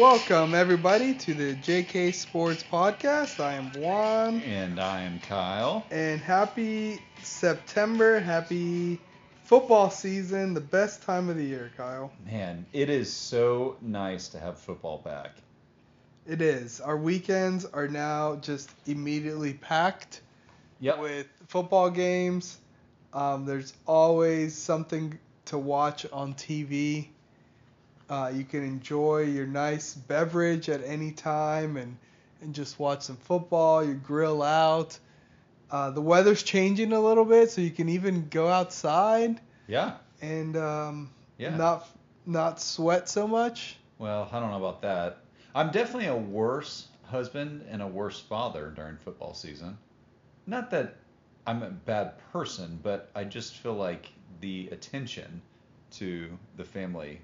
[0.00, 3.38] Welcome everybody to the JK Sports Podcast.
[3.38, 5.84] I am Juan, And I'm Kyle.
[5.90, 8.98] and happy September, happy
[9.44, 12.10] football season, the best time of the year, Kyle.
[12.24, 15.32] Man, it is so nice to have football back.
[16.26, 16.80] It is.
[16.80, 20.22] Our weekends are now just immediately packed
[20.80, 20.98] Yep.
[21.00, 22.56] with football games.
[23.12, 27.08] Um, there's always something to watch on TV.
[28.10, 31.96] Uh, you can enjoy your nice beverage at any time and,
[32.42, 33.84] and just watch some football.
[33.84, 34.98] You grill out.
[35.70, 39.92] Uh, the weather's changing a little bit, so you can even go outside Yeah.
[40.20, 41.56] and um, Yeah.
[41.56, 41.88] not
[42.26, 43.76] not sweat so much.
[43.98, 45.18] Well, I don't know about that.
[45.54, 49.78] I'm definitely a worse husband and a worse father during football season.
[50.46, 50.96] Not that
[51.46, 55.40] I'm a bad person, but I just feel like the attention
[55.92, 57.20] to the family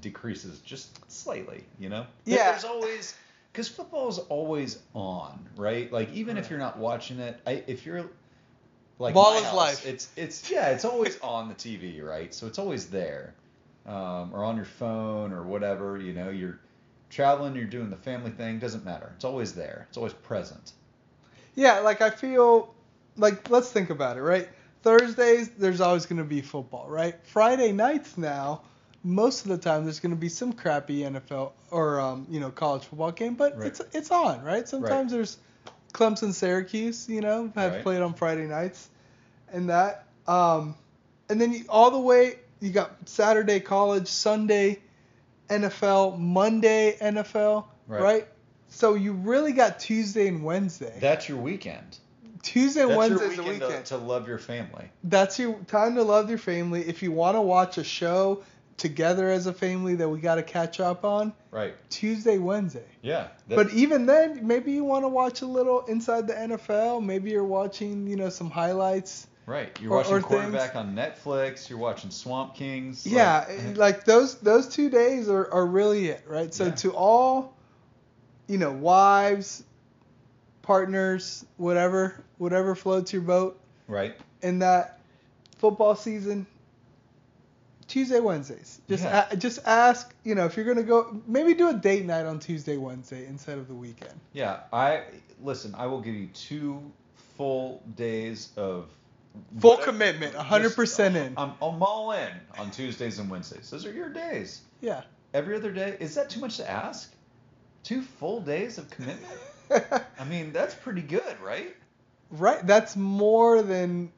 [0.00, 2.06] decreases just slightly, you know?
[2.24, 2.50] Yeah.
[2.52, 3.14] There's always
[3.52, 5.90] because football is always on, right?
[5.92, 8.04] Like even if you're not watching it, I, if you're
[8.98, 9.86] like Ball is house, life.
[9.86, 12.32] It's it's yeah, it's always on the TV, right?
[12.34, 13.34] So it's always there,
[13.86, 15.98] um, or on your phone or whatever.
[15.98, 16.58] You know, you're
[17.10, 19.12] traveling, you're doing the family thing, doesn't matter.
[19.16, 19.86] It's always there.
[19.88, 20.72] It's always present.
[21.54, 22.74] Yeah, like I feel
[23.16, 24.48] like let's think about it, right?
[24.82, 27.14] Thursdays there's always going to be football, right?
[27.24, 28.62] Friday nights now,
[29.04, 32.50] most of the time there's going to be some crappy NFL or um, you know
[32.50, 33.66] college football game, but Right.
[33.68, 34.66] it's it's on, right?
[34.66, 35.36] Sometimes there's
[35.92, 37.82] Clemson, Syracuse, you know, have Right.
[37.82, 38.88] played on Friday nights,
[39.52, 40.74] and that, um,
[41.28, 44.80] and then you, all the way you got Saturday college, Sunday
[45.48, 48.00] NFL, Monday NFL, Right.
[48.02, 48.28] right?
[48.70, 50.96] So you really got Tuesday and Wednesday.
[50.98, 51.98] That's your weekend.
[52.42, 53.86] Tuesday and That's Wednesday your is the weekend, to- weekend.
[53.86, 54.90] To, love your family.
[55.04, 56.82] That's your time to love your family.
[56.82, 58.42] If you want to watch a show
[58.76, 61.74] together as a family that we got to catch up on, Right.
[61.90, 62.84] Tuesday, Wednesday.
[63.02, 63.28] Yeah.
[63.48, 67.00] But even then, maybe you want to watch a little inside the NFL.
[67.04, 69.28] Maybe you're watching, you know, some highlights.
[69.46, 69.78] right.
[69.80, 71.68] You're or- watching or quarterback on Netflix.
[71.68, 73.06] You're watching Swamp Kings.
[73.06, 76.52] like- yeah, like those those two days are, are really it, right?
[76.52, 76.70] So Yeah.
[76.76, 77.54] to all,
[78.48, 79.62] you know, wives,
[80.62, 84.14] partners, whatever, whatever floats your boat, right.
[84.42, 84.98] in that
[85.58, 86.46] football season
[87.94, 89.28] Tuesday Wednesdays just Yeah.
[89.30, 92.40] a, just ask you know if you're gonna go maybe do a date night on
[92.40, 95.04] Tuesday Wednesday instead of the weekend Yeah, I
[95.40, 95.76] listen.
[95.78, 96.82] I will give you two
[97.36, 98.88] full days of
[99.60, 101.34] Full commitment, 100% in.
[101.36, 103.70] I'm, I'm all in on Tuesdays and Wednesdays.
[103.70, 104.62] Those are your days.
[104.80, 105.02] yeah
[105.32, 105.96] Every other day.
[106.00, 107.14] Is that too much to ask?
[107.84, 109.38] Two full days of commitment?
[110.18, 111.76] I mean, that's pretty good, right?
[112.30, 114.10] right that's more than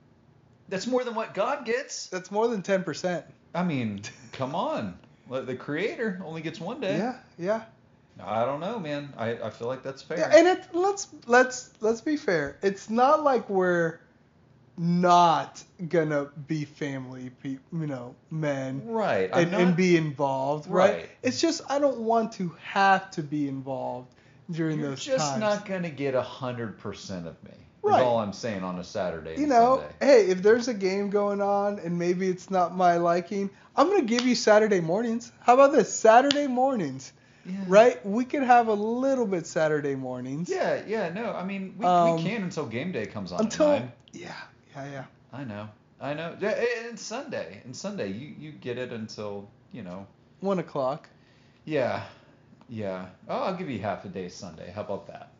[0.68, 2.06] That's more than what God gets.
[2.08, 3.22] that's more than 10%
[3.54, 4.98] I mean, come on.
[5.30, 6.98] The Creator only gets one day.
[6.98, 7.62] yeah yeah
[8.22, 9.12] I don't know, man.
[9.18, 10.18] I, I feel like that's fair.
[10.18, 13.98] yeah and it let's let's let's be fair it's not like we're
[14.78, 19.30] not gonna be family pe- you know men right.
[19.32, 20.94] And, not, and be involved, right?
[20.94, 21.08] Right.
[21.22, 24.12] It's just I don't want to have to be involved
[24.50, 25.40] during You're those just times.
[25.40, 27.50] not gonna get a hundred percent of me.
[27.86, 28.02] Right.
[28.02, 29.40] All I'm saying on a Saturday.
[29.40, 29.94] you know, Sunday.
[30.00, 34.02] hey, if there's a game going on and maybe it's not my liking, I'm gonna
[34.02, 35.30] give you Saturday mornings.
[35.40, 35.92] How about this?
[35.94, 37.12] Saturday mornings,
[37.44, 37.64] Yeah.
[37.68, 38.04] right?
[38.06, 40.48] We could have a little bit Saturday mornings.
[40.48, 41.32] Yeah, yeah, no.
[41.32, 43.40] I mean, we, Um, we can until game day comes on.
[43.40, 43.82] Until
[44.12, 44.32] yeah,
[44.74, 45.04] yeah, yeah.
[45.32, 45.68] I know,
[46.00, 46.34] I know.
[46.40, 46.58] Yeah,
[46.88, 50.06] and Sunday, and Sunday, you you get it until you know.
[50.40, 51.08] One o'clock.
[51.64, 52.02] Yeah,
[52.68, 53.06] yeah.
[53.28, 54.70] Oh, I'll give you half a day Sunday.
[54.74, 55.30] How about that?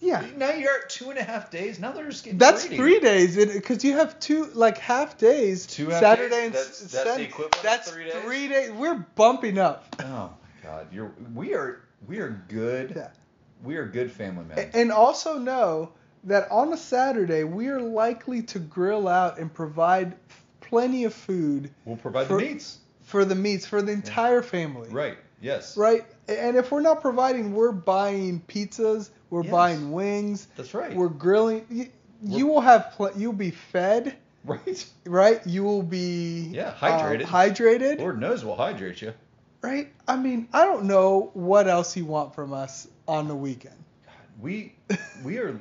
[0.00, 0.24] Yeah.
[0.36, 1.78] Now you're at two and a half days.
[1.80, 2.76] Now they're just getting That's greedy.
[2.76, 5.66] three days because you have two like half days.
[5.66, 6.44] Two half Saturday days?
[6.44, 7.24] and That's- that's the Sunday.
[7.24, 8.14] equivalent of That's three days?
[8.22, 8.70] three days.
[8.72, 9.96] We're bumping up.
[10.00, 12.92] Oh my God, you're we are we are good.
[12.94, 13.08] Yeah.
[13.64, 14.70] We are good family men.
[14.74, 15.92] And also know
[16.24, 20.14] that on a Saturday we are likely to grill out and provide
[20.60, 22.78] plenty of food we'll provide for- the meats.
[23.04, 24.90] for the meats for the entire family.
[24.90, 25.16] Right.
[25.40, 25.76] Yes.
[25.76, 26.04] Right?
[26.28, 29.50] And if we're not providing, we're buying pizzas, we're Yes.
[29.52, 30.94] buying wings, That's right.
[30.94, 31.66] we're grilling.
[31.70, 31.88] You,
[32.22, 34.86] We're- you will have pl- you'll be fed, right.
[35.04, 35.46] right?
[35.46, 37.22] You will be Yeah, um, hydrated.
[37.24, 39.12] hydrated, Lord knows we'll hydrate you.
[39.62, 39.92] right?
[40.08, 43.76] I mean, I don't know what else you want from us on the weekend.
[44.40, 44.74] We
[45.24, 45.60] we are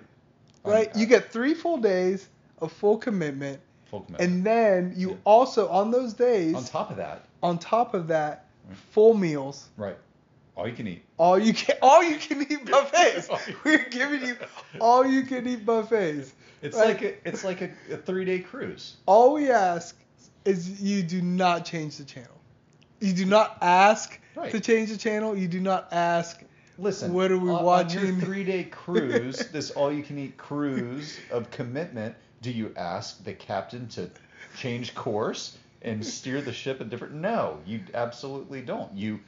[0.63, 0.95] right?
[0.95, 2.27] You get three full days
[2.59, 4.31] of full commitment, full commitment.
[4.31, 5.15] and then you Yeah.
[5.25, 8.44] also on those days, on top of that, on top of that.
[8.91, 9.69] Full meals.
[9.77, 9.97] right?
[10.55, 11.03] All you can eat.
[11.17, 13.29] All you can, all you can eat buffets.
[13.65, 14.37] We're giving you
[14.79, 16.33] all you can eat buffets.
[16.61, 16.87] It's Right.
[16.87, 18.95] like a, it's like a, a three day cruise.
[19.05, 19.97] All we ask
[20.45, 22.31] is you do not change the channel.
[23.01, 24.51] You do not ask Right.
[24.51, 25.35] to change the channel.
[25.37, 26.41] You do not ask.
[26.77, 28.05] Listen, What are we on, On watching?
[28.05, 34.09] your three-day cruise, this all-you-can-eat cruise of commitment, do you ask the captain to
[34.57, 37.13] change course and steer the ship a different?
[37.13, 38.91] No, you absolutely don't.
[38.93, 39.19] You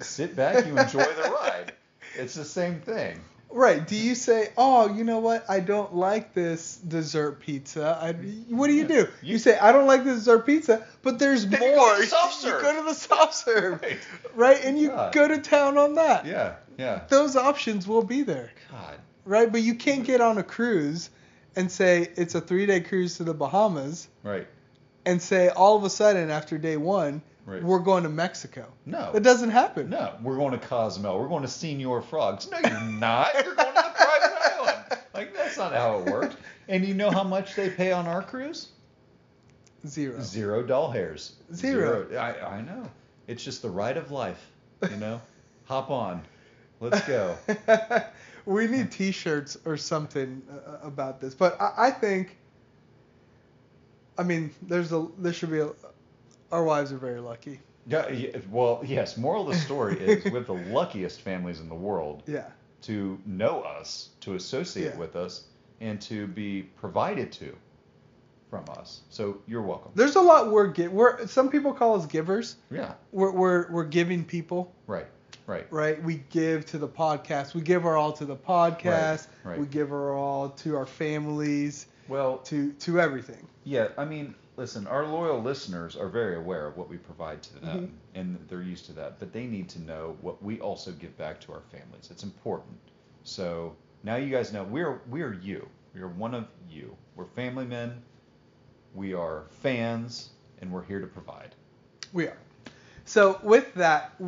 [0.00, 1.72] sit back, you enjoy the ride.
[2.16, 3.20] It's the same thing.
[3.52, 3.84] Right.
[3.84, 5.44] Do you say, oh, you know what?
[5.48, 7.98] I don't like this dessert pizza.
[8.00, 8.12] I,
[8.54, 8.94] what do you do?
[8.94, 11.96] You, You- say, I don't like this dessert pizza, but there's Then you more.
[11.96, 12.00] go
[12.44, 13.80] You go to the soft serve.
[13.82, 13.98] Right.
[14.36, 14.64] Right?
[14.64, 16.26] And you go to town on that.
[16.26, 17.02] Yeah, yeah.
[17.08, 18.52] Those options will be there.
[18.70, 18.98] God.
[19.24, 19.50] Right?
[19.50, 21.10] But you can't get on a cruise
[21.56, 24.46] and say it's a three day cruise to the Bahamas Right.
[25.06, 27.62] And say all of a sudden after day one, Right.
[27.62, 28.66] we're going to Mexico.
[28.86, 29.12] No.
[29.12, 29.90] That doesn't happen.
[29.90, 31.18] No, we're going to Cozumel.
[31.18, 32.48] We're going to Senor Frogs.
[32.50, 33.32] No, you're not.
[33.34, 34.84] You're going to the private island.
[35.14, 36.36] Like that's not how it works.
[36.68, 38.68] And you know how much they pay on our cruise?
[39.86, 40.20] Zero.
[40.20, 41.32] Zero doll hairs.
[41.54, 42.06] Zero.
[42.16, 42.88] I, I know.
[43.26, 44.40] It's just the ride of life.
[44.88, 45.20] You know.
[45.64, 46.22] Hop on.
[46.80, 47.36] Let's go.
[48.44, 52.36] we need T-shirts or something uh, about this, but I, I think.
[54.20, 55.70] I mean, there's a there should be a.
[56.52, 57.60] Our wives are very lucky.
[57.86, 59.16] Yeah, yeah, well, yes.
[59.16, 62.44] Moral of the story is we have the luckiest families in the world Yeah.
[62.82, 64.98] to know us, to associate Yeah.
[64.98, 65.44] with us,
[65.80, 67.56] and to be provided to
[68.50, 69.00] from us.
[69.10, 69.92] So you're welcome.
[69.94, 72.56] There's a lot we're gi- we're some people call us givers.
[72.70, 72.92] Yeah.
[73.12, 75.06] We're we're we're giving people, Right.
[75.46, 75.66] Right.
[75.72, 76.02] right?
[76.02, 77.54] We give to the podcast.
[77.54, 79.28] We give our all to the podcast.
[79.44, 79.58] Right, right.
[79.60, 83.46] We give our all to our families, Well, to to everything.
[83.64, 83.88] yeah.
[83.96, 84.86] I mean, listen.
[84.88, 88.20] Our loyal listeners are very aware of what we provide to them, Mhm.
[88.20, 89.18] and they're used to that.
[89.20, 92.10] But they need to know what we also give back to our families.
[92.10, 92.76] It's important.
[93.22, 95.68] So now you guys know we're we're you.
[95.94, 96.96] We are one of you.
[97.16, 98.02] We're family men.
[98.94, 100.30] We are fans,
[100.60, 101.54] and we're here to provide.
[102.12, 102.38] We are.
[103.04, 104.20] So with that,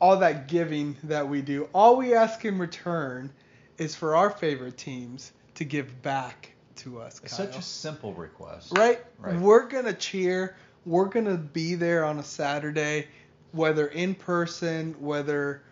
[0.00, 3.30] all that giving that we do, all we ask in return
[3.78, 6.51] is for our favorite teams to give back
[6.82, 7.20] to us.
[7.22, 7.46] It's Kyle.
[7.46, 8.76] such a simple request.
[8.76, 9.00] right?
[9.18, 9.38] Right.
[9.38, 10.56] We're gonna cheer.
[10.84, 13.08] We're gonna be there on a Saturday,
[13.52, 15.62] whether in person, whether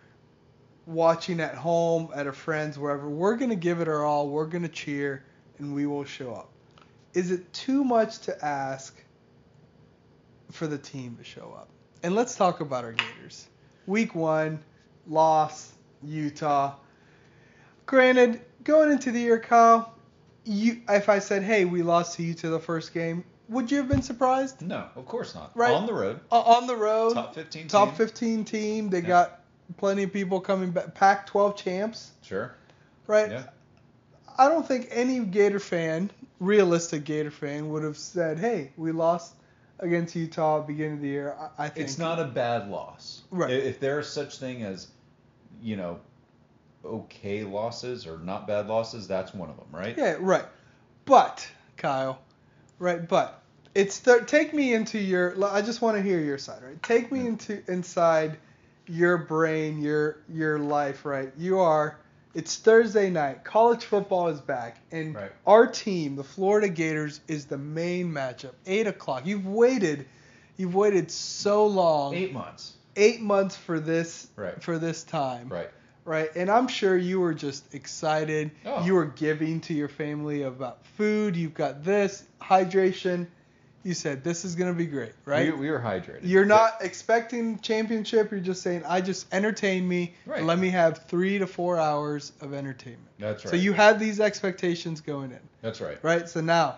[0.87, 3.09] watching at home, at a friend's, wherever.
[3.09, 4.29] We're gonna give it our all.
[4.29, 5.25] We're gonna cheer,
[5.59, 6.51] and we will show up.
[7.15, 9.03] Is it too much to ask
[10.53, 11.69] for the team to show up?
[12.03, 13.47] And let's talk about our Gators.
[13.87, 14.63] Week one,
[15.07, 15.73] loss,
[16.03, 16.77] Utah.
[17.87, 19.93] Granted, going into the year, Kyle,
[20.45, 23.89] you if I said, "Hey, we lost to Utah the first game," would you have
[23.89, 24.63] been surprised?
[24.63, 25.51] No, of course not.
[25.57, 25.73] Right.
[25.73, 27.97] On the road, O- on the road, top 15 top team.
[27.97, 28.91] 15 team.
[28.91, 29.07] They Yeah.
[29.09, 29.41] got
[29.77, 30.95] plenty of people coming back.
[30.95, 32.53] Pac-12 champs, Sure.
[33.07, 33.31] right?
[33.31, 33.43] Yeah.
[34.39, 36.11] I don't think any Gator fan,
[36.41, 39.35] realistic Gator fan, would have said, "Hey, we lost
[39.81, 42.69] against Utah at the beginning of the year." I, I think It's not a bad
[42.71, 43.23] loss.
[43.31, 43.51] Right.
[43.51, 44.89] If there is such thing as,
[45.63, 45.99] you know,
[46.85, 49.97] okay losses or not bad losses, that's one of them, right?
[49.97, 50.45] Yeah, right.
[51.05, 51.47] But
[51.77, 52.21] Kyle,
[52.79, 53.07] right?
[53.07, 53.43] But
[53.75, 55.35] it's the, take me into your.
[55.45, 56.83] I just want to hear your side, right?
[56.83, 58.39] Take me into inside
[58.87, 61.33] your brain, your your life, right?
[61.37, 61.99] You are.
[62.33, 63.43] It's Thursday night.
[63.43, 65.33] College football is back, and Right.
[65.49, 68.53] our team, the Florida Gators, is the main matchup.
[68.67, 69.27] Eight o'clock.
[69.27, 70.07] You've waited.
[70.57, 72.15] You've waited so long.
[72.15, 72.75] Eight months.
[72.95, 74.29] Eight months for this.
[74.37, 74.63] Right.
[74.63, 75.71] For this time Right.
[76.05, 76.31] Right?
[76.35, 78.51] And I'm sure you were just excited.
[78.65, 78.85] Oh.
[78.85, 81.37] You were giving to your family about food.
[81.37, 83.27] You've got this hydration.
[83.83, 85.55] You said this is gonna be great, right?
[85.55, 86.21] We, we were hydrated.
[86.23, 88.31] You're not expecting championship.
[88.31, 90.15] You're just saying, I just entertain me.
[90.27, 90.43] Right.
[90.43, 93.09] Let me have three to four hours of entertainment.
[93.19, 93.51] That's right.
[93.51, 95.99] So you had these expectations going in, That's right.
[96.03, 96.29] right?
[96.29, 96.77] So now,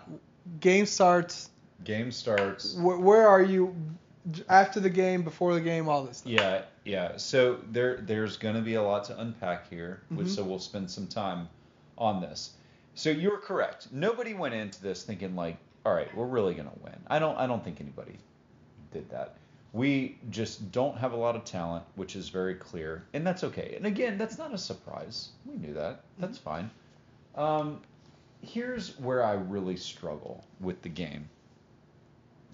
[0.61, 1.49] game starts.
[1.83, 2.75] Game starts.
[2.75, 3.75] Where, where are you
[4.49, 6.31] after the game, before the game, all this stuff?
[6.31, 7.17] Yeah, yeah.
[7.17, 10.35] So there there's going to be a lot to unpack here, which Mhm.
[10.35, 11.49] so we'll spend some time
[11.97, 12.53] on this.
[12.95, 13.87] So you're correct.
[13.91, 16.95] Nobody went into this thinking like, all right, we're really going to win.
[17.07, 18.17] I don't I don't think anybody
[18.91, 19.35] did that.
[19.73, 23.73] We just don't have a lot of talent, which is very clear, and that's okay.
[23.75, 25.29] And again, that's not a surprise.
[25.47, 26.01] We knew that.
[26.19, 26.69] That's fine.
[27.35, 27.81] Um,
[28.41, 31.27] here's where I really struggle with the game.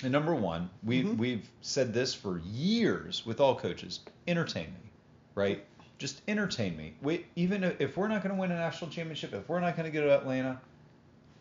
[0.03, 1.17] And number one, we Mhm.
[1.17, 4.91] we've said this for years with all coaches: entertain me,
[5.35, 5.65] right?
[5.97, 6.93] Just entertain me.
[7.01, 9.91] We, even if we're not going to win a national championship, if we're not going
[9.91, 10.61] to go to Atlanta,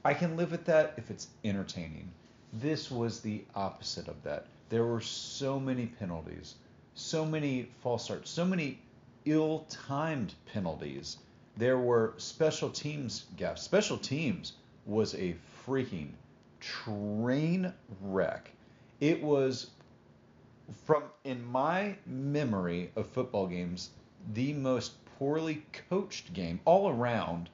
[0.04, 2.10] I can live with that if it's entertaining.
[2.52, 4.46] This was the opposite of that.
[4.70, 6.56] There were so many penalties,
[6.94, 8.80] so many false starts, so many
[9.24, 11.18] ill-timed penalties.
[11.56, 13.62] There were special teams gaps.
[13.62, 14.54] Special teams
[14.86, 16.10] was a freaking
[16.60, 18.50] train wreck.
[19.00, 19.70] It was
[20.84, 23.90] from in my memory of football games,
[24.32, 27.48] the most poorly coached game, all around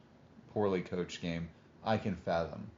[0.52, 1.48] poorly coached game
[1.84, 2.70] I can fathom.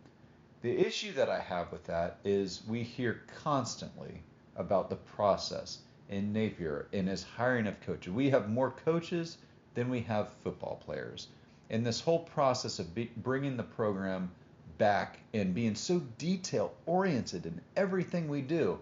[0.62, 4.22] The issue that I have with that is we hear constantly
[4.56, 5.78] about the process
[6.08, 8.12] in Napier in his hiring of coaches.
[8.12, 9.38] We have more coaches
[9.74, 11.28] than we have football players.
[11.70, 14.30] And this whole process of be, bringing the program
[14.78, 18.78] back and being so detail oriented in everything we do,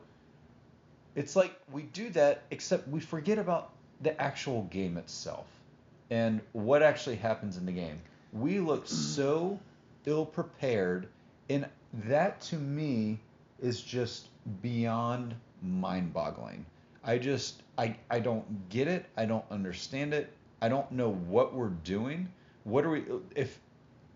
[1.15, 3.71] it's like we do that except we forget about
[4.01, 5.47] the actual game itself
[6.11, 8.01] and what actually happens in the game.
[8.33, 9.59] We look so
[10.07, 11.09] ill prepared,
[11.49, 11.67] and
[12.07, 13.19] that to me
[13.61, 14.29] is just
[14.63, 16.67] beyond mind boggling.
[17.05, 19.07] I just I I don't get it.
[19.17, 20.33] I don't understand it.
[20.61, 22.29] I don't know what we're doing.
[22.65, 23.59] What are we if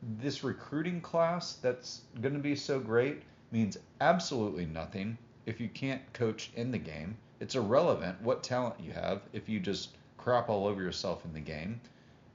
[0.02, 6.12] this recruiting class that's going to be so great means absolutely nothing if you can't
[6.12, 7.16] coach in the game.
[7.40, 11.40] It's irrelevant what talent you have if you just crap all over yourself in the
[11.40, 11.80] game.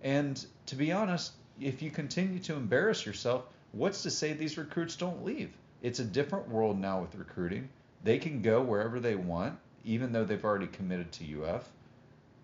[0.02, 4.96] And to be honest, if you continue to embarrass yourself, what's to say these recruits
[4.96, 5.52] don't leave?
[5.82, 7.70] It's a different world now with recruiting.
[8.04, 11.70] They can go wherever they want, even though they've already committed to UF.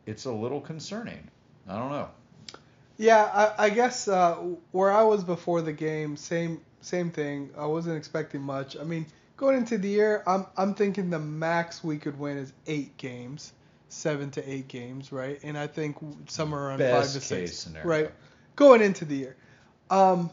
[0.05, 1.29] It's a little concerning.
[1.67, 2.09] I don't know.
[2.99, 4.35] Yeah, I, I guess uh,
[4.71, 7.49] where I was before the game, same same thing.
[7.57, 8.75] I wasn't expecting much.
[8.77, 9.05] I mean,
[9.37, 13.53] going into the year, I'm I'm thinking the max we could win is eight games,
[13.87, 15.39] seven to eight games, right?
[15.43, 15.95] And I think
[16.27, 17.87] somewhere around Best five to six, scenario.
[17.87, 18.11] right?
[18.57, 19.37] Going into the year,
[19.89, 20.29] um,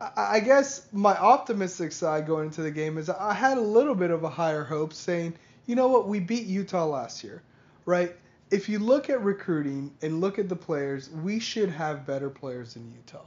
[0.00, 3.94] I, I guess my optimistic side going into the game is I had a little
[3.94, 5.34] bit of a higher hope, saying,
[5.66, 7.40] you know what, we beat Utah last year,
[7.84, 8.16] right?
[8.50, 12.74] If you look at recruiting and look at the players, we should have better players
[12.74, 13.26] than Utah,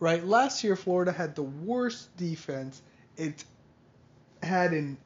[0.00, 0.22] right?
[0.24, 2.82] Last year, Florida had the worst defense
[3.16, 3.44] it
[4.42, 4.98] had in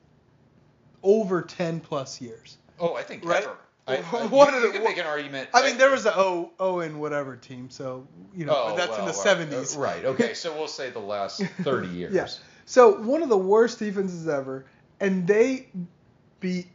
[1.02, 2.57] over 10 plus years.
[2.78, 3.45] Oh, I think Right?
[3.45, 3.57] ever.
[3.87, 5.49] I, I, What you, are you the- can make an argument.
[5.54, 8.97] I mean, there was a O, o and whatever team, so, you know, Oh, that's
[8.99, 9.76] in the well, 70s.
[9.76, 10.04] uh, right.
[10.04, 10.35] Okay.
[10.35, 12.14] So we'll say the last 30 years.
[12.14, 12.28] Yeah.
[12.66, 14.66] So one of the worst defenses ever,
[15.00, 15.69] and they
[16.40, 16.69] beat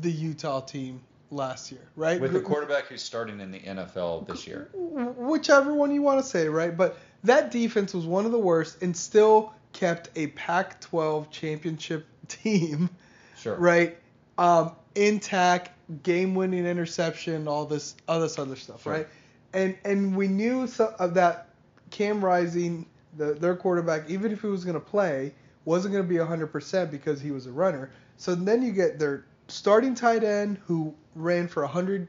[0.00, 2.20] the Utah team last year, right?
[2.20, 4.68] With the quarterback who's starting in the NFL this year.
[4.74, 6.76] Whichever one you want to say, right?
[6.76, 12.90] But that defense was one of the worst and still kept a Pac-12 championship team,
[13.38, 13.56] Sure.
[13.56, 13.96] right?
[14.38, 15.70] Um, intact,
[16.02, 18.92] game-winning interception, all this, all this other stuff, Sure.
[18.92, 19.08] right?
[19.52, 21.48] And and we knew so, of that
[21.90, 25.34] Cam Rising, the, their quarterback, even if he was going to play,
[25.64, 27.90] wasn't going to be 100% because he was a runner.
[28.16, 32.08] So then you get their starting tight end who ran for 100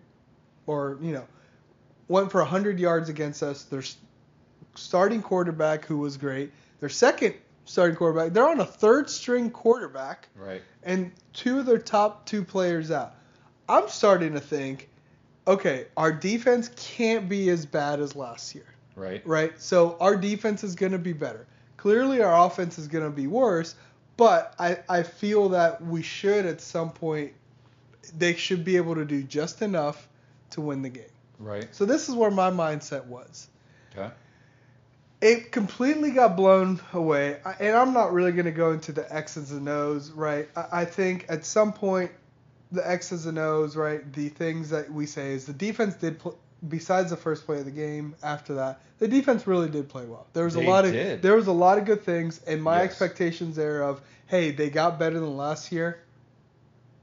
[0.67, 1.27] or, you know,
[2.07, 3.63] went for 100 yards against us.
[3.63, 3.83] Their
[4.75, 6.51] starting quarterback who was great.
[6.79, 10.61] Their second starting quarterback, they're on a third string quarterback Right.
[10.83, 13.15] and two of their top two players out.
[13.69, 14.89] I'm starting to think,
[15.47, 19.25] okay, our defense can't be as bad as last year Right.
[19.25, 19.59] right?
[19.61, 21.47] So our defense is going to be better.
[21.77, 23.75] Clearly, our offense is going to be worse,
[24.21, 27.33] but I, I feel that we should at some point,
[28.15, 30.07] they should be able to do just enough
[30.51, 31.05] to win the game.
[31.39, 31.67] Right.
[31.71, 33.47] So this is where my mindset was.
[33.97, 34.11] Okay.
[35.21, 39.53] It completely got blown away, and I'm not really going to go into the X's
[39.53, 40.47] and O's, right?
[40.55, 42.11] I, I think at some point,
[42.71, 44.13] the X's and O's, right?
[44.13, 46.37] The things that we say is the defense did, pl-
[46.69, 48.15] besides the first play of the game.
[48.23, 50.27] After that, the defense really did play well.
[50.33, 51.21] There was They a lot of did.
[51.21, 52.91] there was a lot of good things, and my Yes.
[52.91, 55.99] expectations there of hey, they got better than last year.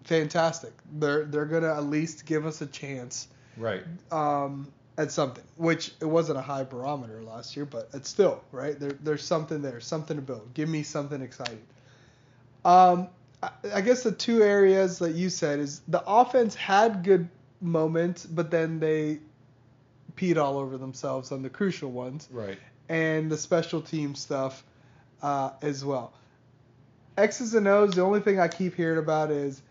[0.04, 0.72] Fantastic.
[0.98, 3.82] They're they're gonna at least give us a chance Right.
[4.12, 8.78] um, at something, which it wasn't a high barometer last year, but it's still right.
[8.78, 10.54] There, there's something there, something to build.
[10.54, 11.62] Give me something exciting.
[12.64, 13.08] Um,
[13.42, 17.28] I, I guess the two areas that you said is the offense had good
[17.60, 19.18] moments, but then they
[20.18, 22.58] peed all over themselves on the crucial ones, Right.
[22.88, 24.64] and the special team stuff
[25.22, 26.12] uh, as well.
[27.16, 27.94] X's and O's.
[27.94, 29.62] The only thing I keep hearing about is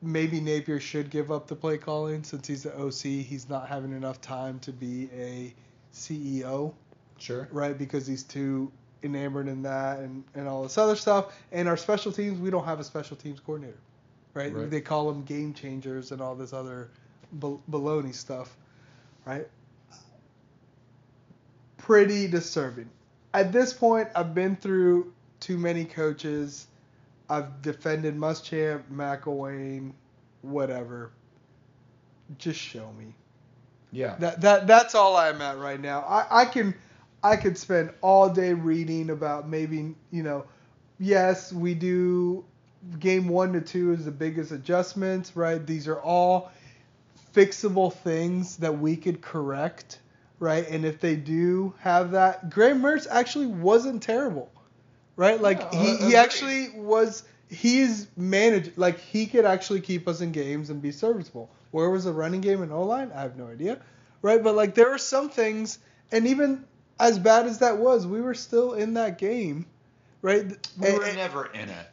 [0.00, 3.22] maybe Napier should give up the play calling since he's the OC.
[3.24, 5.54] He's not having enough time to be a
[5.92, 6.72] CEO,
[7.18, 7.48] Sure.
[7.52, 7.76] right?
[7.76, 8.70] Because he's too
[9.02, 11.34] enamored in that and, and all this other stuff.
[11.52, 13.78] And our special teams, we don't have a special teams coordinator,
[14.32, 14.54] right?
[14.54, 14.70] Right.
[14.70, 16.88] They call them game changers and all this other
[17.38, 18.56] baloney stuff,
[19.26, 19.46] right?
[21.84, 22.88] Pretty disturbing.
[23.34, 26.66] At this point, I've been through too many coaches.
[27.28, 29.92] I've defended Muschamp, McElwain,
[30.40, 31.10] whatever.
[32.38, 33.14] Just show me.
[33.92, 34.16] Yeah.
[34.18, 36.00] That that that's all I'm at right now.
[36.00, 36.74] I, I can
[37.22, 40.46] I could spend all day reading about maybe you know,
[40.98, 42.44] yes we do
[42.98, 45.64] game one to two is the biggest adjustments, right?
[45.66, 46.50] These are all
[47.34, 49.98] fixable things that we could correct,
[50.44, 50.68] right?
[50.68, 54.52] And if they do have that, Graham Mertz actually wasn't terrible,
[55.16, 55.40] right?
[55.40, 57.24] Like No, he, he actually was.
[57.48, 61.50] He's managed like he could actually keep us in games and be serviceable.
[61.70, 63.10] Where was the running game and O line?
[63.14, 63.78] I have no idea,
[64.22, 64.42] right?
[64.42, 65.78] But like there are some things,
[66.12, 66.64] and even
[67.00, 69.66] as bad as that was, we were still in that game,
[70.22, 70.44] right?
[70.78, 71.86] We And- were and- never in it.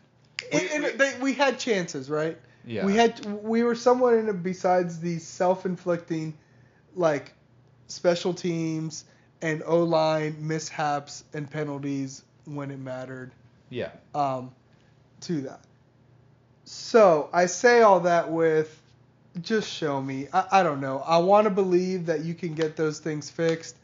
[0.51, 2.37] and, We- and we- they, we had chances, right?
[2.65, 2.85] Yeah.
[2.85, 6.33] We had we were somewhat in it besides the self-inflicting,
[6.95, 7.33] like,
[7.91, 9.05] special teams
[9.41, 13.31] and O line mishaps and penalties when it mattered.
[13.69, 13.91] yeah.
[14.15, 14.51] Um,
[15.21, 15.61] to that.
[16.65, 18.81] So I say all that with,
[19.41, 20.27] just show me.
[20.33, 20.99] I, I don't know.
[21.05, 23.75] I want to believe that you can get those things fixed,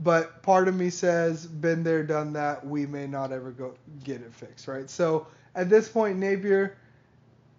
[0.00, 2.66] but part of me says, been there, done that.
[2.66, 4.90] We may not ever go get it fixed, right?
[4.90, 6.76] So at this point, Napier,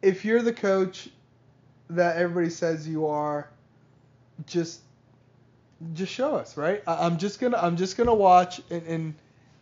[0.02, 1.10] if you're the coach
[1.90, 3.50] that everybody says you are,
[4.48, 4.82] just
[5.94, 6.82] just show us, right?
[6.88, 9.16] I, I'm just gonna I'm just gonna watch and and,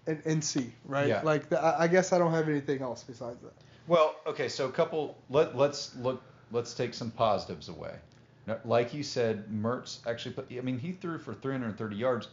[0.08, 1.08] and, and see, right?
[1.08, 1.22] Yeah.
[1.24, 3.54] Like the, I I guess I don't have anything else besides that.
[3.88, 5.18] Well, okay, so a couple.
[5.30, 6.22] Let let's look.
[6.52, 7.96] Let's take some positives away.
[8.46, 10.34] Now, Like you said, Mertz actually.
[10.34, 12.28] Put, I mean, he threw for 330 yards.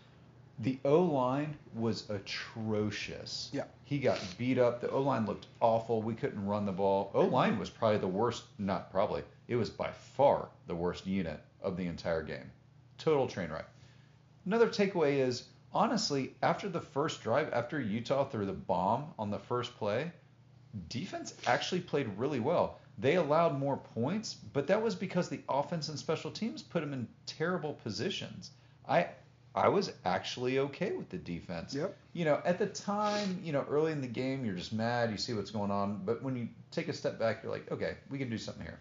[0.60, 3.48] The O line was atrocious.
[3.52, 3.64] Yeah.
[3.84, 4.80] He got beat up.
[4.80, 6.02] The O line looked awful.
[6.02, 7.10] We couldn't run the ball.
[7.14, 8.44] O line was probably the worst.
[8.58, 9.22] Not probably.
[9.46, 12.50] It was by far the worst unit of the entire game.
[12.98, 13.66] Total train wreck.
[14.46, 19.38] Another takeaway is honestly, after the first drive, after Utah threw the bomb on the
[19.38, 20.10] first play,
[20.88, 22.78] defense actually played really well.
[22.98, 26.92] They allowed more points, but that was because the offense and special teams put them
[26.92, 28.50] in terrible positions.
[28.88, 29.08] I
[29.54, 31.74] I was actually okay with the defense.
[31.74, 31.96] Yep.
[32.12, 35.16] You know, at the time, you know, early in the game, you're just mad, you
[35.16, 38.18] see what's going on, but when you take a step back, you're like, okay, we
[38.18, 38.78] can do something here.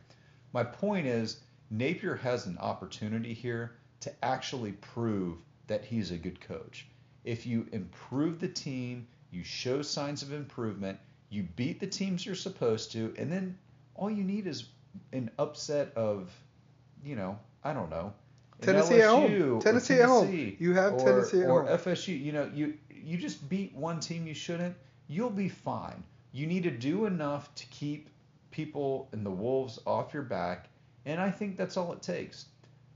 [0.54, 1.42] My point is,
[1.72, 6.88] Napier has an opportunity here to actually prove that he's a good coach.
[7.24, 10.98] If you improve the team, you show signs of improvement,
[11.30, 13.58] you beat the teams you're supposed to, and then
[13.96, 14.66] all you need is
[15.12, 16.32] an upset of,
[17.04, 18.14] you know, I don't know.
[18.62, 19.30] Tennessee at home.
[19.32, 20.56] LSU or Tennessee at home.
[20.60, 21.78] You have or- Tennessee at or home.
[21.78, 22.20] FSU.
[22.20, 24.76] You know, you you just beat one team you shouldn't.
[25.08, 26.04] You'll be fine.
[26.32, 28.10] You need to do enough to keep
[28.52, 30.70] people and the Wolves off your back,
[31.06, 32.46] and I think that's all it takes.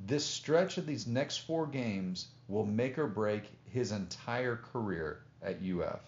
[0.05, 5.59] This stretch of these next four games will make or break his entire career at
[5.61, 6.01] UF.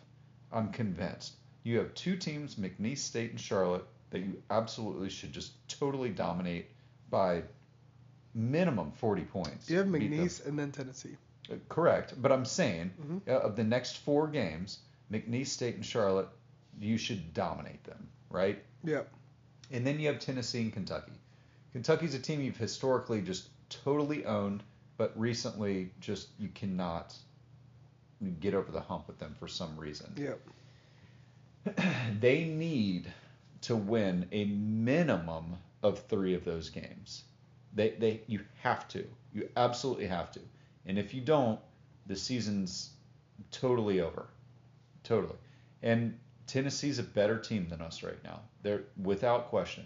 [0.51, 1.33] I'm convinced.
[1.63, 6.67] You have two teams, McNeese State and Charlotte, that you absolutely should just totally dominate
[7.09, 7.43] by
[8.33, 9.69] minimum 40 points.
[9.69, 9.87] You have.
[9.87, 11.15] McNeese and then Tennessee.
[11.51, 13.27] Uh, Correct, but I'm saying Mhm.
[13.27, 14.79] uh, of the next four games,
[15.11, 16.29] McNeese State and Charlotte,
[16.79, 18.63] you should dominate them, right?
[18.83, 19.11] Yep.
[19.71, 21.11] And then you have Tennessee and Kentucky.
[21.71, 24.63] Kentucky's a team you've historically just totally owned,
[24.97, 27.15] but recently just you cannot
[28.39, 30.13] get over the hump with them for some reason.
[30.15, 30.39] Yep.
[32.19, 33.11] they need
[33.61, 37.23] to win a minimum of three of those games.
[37.73, 39.05] They, they, you have to.
[39.33, 40.39] You absolutely have to.
[40.85, 41.59] And if you don't,
[42.07, 42.91] the season's
[43.51, 44.27] totally over.
[45.03, 45.37] Totally.
[45.81, 48.41] And Tennessee's a better team than us right now.
[48.61, 49.85] They're without question.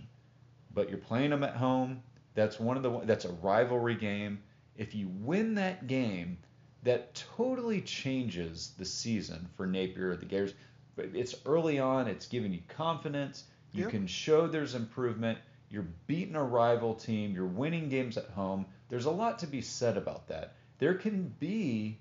[0.74, 2.04] But you're playing them at home.
[2.38, 4.44] That's one of the that's a rivalry game.
[4.76, 6.38] If you win that game,
[6.84, 10.54] that totally changes the season for Napier or the Gators.
[10.98, 12.08] It's early on.
[12.08, 13.46] It's giving you confidence.
[13.74, 13.92] You Yep.
[13.92, 15.40] can show there's improvement.
[15.72, 17.34] You're beating a rival team.
[17.34, 18.68] You're winning games at home.
[18.90, 20.54] There's a lot to be said about that.
[20.78, 21.98] There can be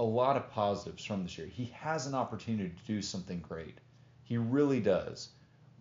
[0.00, 1.46] a lot of positives from this year.
[1.46, 3.78] He has an opportunity to do something great.
[4.24, 5.28] He really does.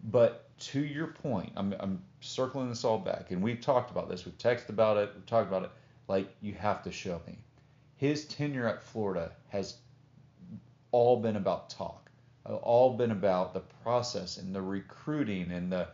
[0.04, 4.26] But to your point, I'm, I'm circling this all back, and we've talked about this.
[4.26, 5.12] We've texted about it.
[5.14, 5.72] We've talked about it.
[6.08, 7.38] Like, you have to show me.
[7.98, 9.78] His tenure at Florida has
[10.92, 12.10] all been about talk,
[12.46, 15.88] uh, all been about the process and the recruiting and the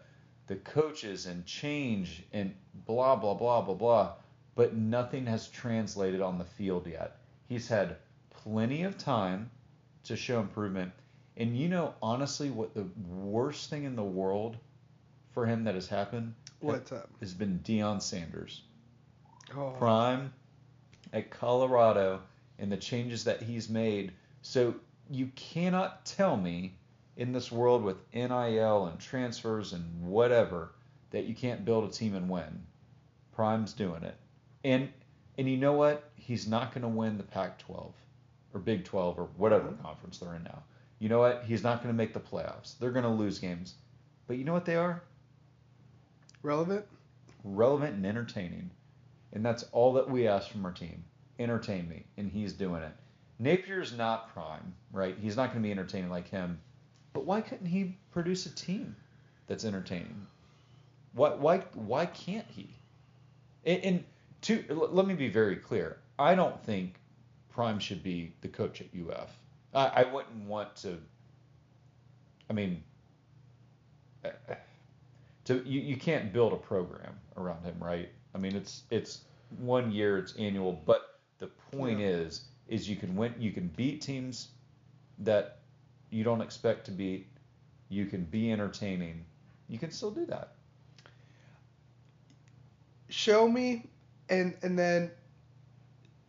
[0.48, 2.54] the coaches and change and
[2.86, 4.14] blah blah blah blah blah.
[4.54, 7.18] But nothing has translated on the field yet.
[7.48, 7.98] He's had
[8.30, 9.50] plenty of time
[10.04, 10.92] to show improvement.
[11.38, 14.58] And you know, honestly, what the worst thing in the world
[15.34, 17.10] for him that has happened What's up?
[17.20, 18.62] has been Deion Sanders
[19.56, 19.72] Oh.
[19.78, 20.34] prime
[21.14, 22.22] at Colorado
[22.60, 24.14] and the changes that he's made.
[24.42, 24.76] So
[25.10, 26.76] you cannot tell me
[27.18, 30.72] in this world with NIL and transfers and whatever
[31.12, 32.66] that you can't build a team and win.
[33.34, 34.16] Prime's doing it.
[34.64, 34.90] And
[35.38, 36.10] and you know what?
[36.16, 37.94] He's not going to win the Pac-12
[38.54, 39.82] or Big 12 or whatever mm-hmm.
[39.82, 40.64] conference they're in now.
[41.02, 41.46] You know what?
[41.48, 42.78] He's not going to make the playoffs.
[42.78, 43.74] They're going to lose games.
[44.28, 45.02] But you know what they are?
[46.44, 46.86] Relevant?
[47.44, 48.70] Relevant and entertaining.
[49.34, 51.04] And that's all that we ask from our team.
[51.40, 52.04] Entertain me.
[52.18, 52.92] And he's doing it.
[53.40, 55.18] Napier's not prime, right?
[55.20, 56.60] He's not going to be entertaining like him.
[57.14, 58.96] But why couldn't he produce a team
[59.48, 60.28] that's entertaining?
[61.14, 62.70] Why why why can't he?
[63.66, 64.04] And, and
[64.44, 65.98] to let me be very clear.
[66.20, 67.00] I don't think
[67.50, 69.36] Prime should be the coach at UF.
[69.74, 70.98] I, I wouldn't want to.
[72.50, 72.84] I mean,
[74.26, 74.30] uh,
[75.46, 78.10] to you, you can't build a program around him, right?
[78.34, 79.22] I mean, it's it's
[79.60, 82.08] one year, it's annual, but the point Yeah.
[82.08, 84.50] is is you can win, you can beat teams
[85.20, 85.60] that
[86.10, 87.28] you don't expect to beat.
[87.90, 89.26] You can be entertaining.
[89.68, 90.54] You can still do that.
[93.10, 93.90] Show me,
[94.30, 95.12] and and then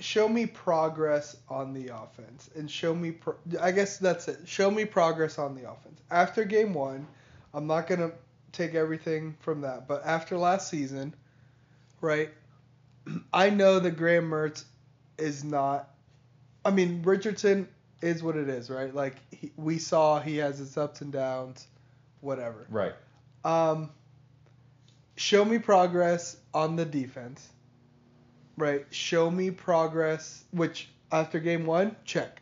[0.02, 3.12] show me progress on the offense, and show me.
[3.12, 4.40] Pro- I guess that's it.
[4.46, 7.06] Show me progress on the offense after game one.
[7.54, 8.12] I'm not gonna
[8.52, 11.14] take everything from that, but after last season,
[12.00, 12.30] right?
[13.32, 14.64] I know that Graham Mertz
[15.18, 15.88] is not.
[16.64, 17.68] I mean, Richardson
[18.00, 18.94] is what it is, right?
[18.94, 21.66] Like he, we saw, he has his ups and downs,
[22.20, 22.66] whatever.
[22.68, 22.92] Right.
[23.44, 23.90] Um,
[25.16, 27.48] show me progress on the defense.
[28.56, 28.84] Right.
[28.90, 32.40] Show me progress, which after game one, check.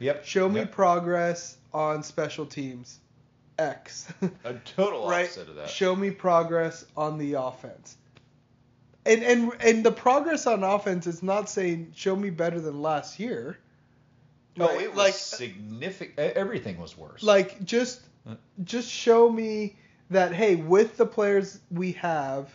[0.00, 0.24] Yep.
[0.24, 0.72] Show me Yep.
[0.72, 2.98] progress on special teams,
[3.58, 4.12] X.
[4.44, 5.24] a total right.
[5.24, 5.70] opposite of that.
[5.70, 7.96] Show me progress on the offense.
[9.06, 13.20] And and and the progress on offense is not saying show me better than last
[13.20, 13.58] year.
[14.56, 16.18] no, Right, it was like- significant.
[16.18, 17.22] Everything was worse.
[17.22, 18.34] Like just uh.
[18.64, 19.76] just show me
[20.10, 22.50] that hey, with the players we have,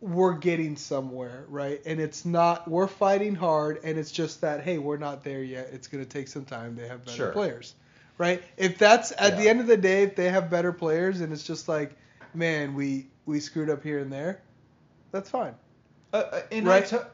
[0.00, 1.80] we're getting somewhere, right?
[1.84, 5.70] And it's not we're fighting hard, and it's just that hey, we're not there yet.
[5.72, 6.74] It's gonna take some time.
[6.76, 7.32] They have better Sure.
[7.32, 7.74] players,
[8.18, 8.42] right?
[8.56, 11.42] If that's at the end of the day, if they have better players, and it's
[11.44, 11.96] just like,
[12.34, 14.40] man, we we screwed up here and there,
[15.12, 15.54] that's fine.
[16.12, 16.86] Uh, uh, and Right.
[16.86, 17.06] To-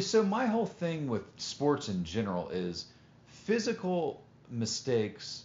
[0.00, 2.86] so my whole thing with sports in general is
[3.26, 5.44] physical mistakes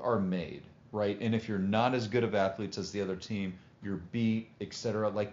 [0.00, 1.18] are made, right?
[1.20, 5.08] And if you're not as good of athletes as the other team, you're beat, etc.
[5.08, 5.32] Like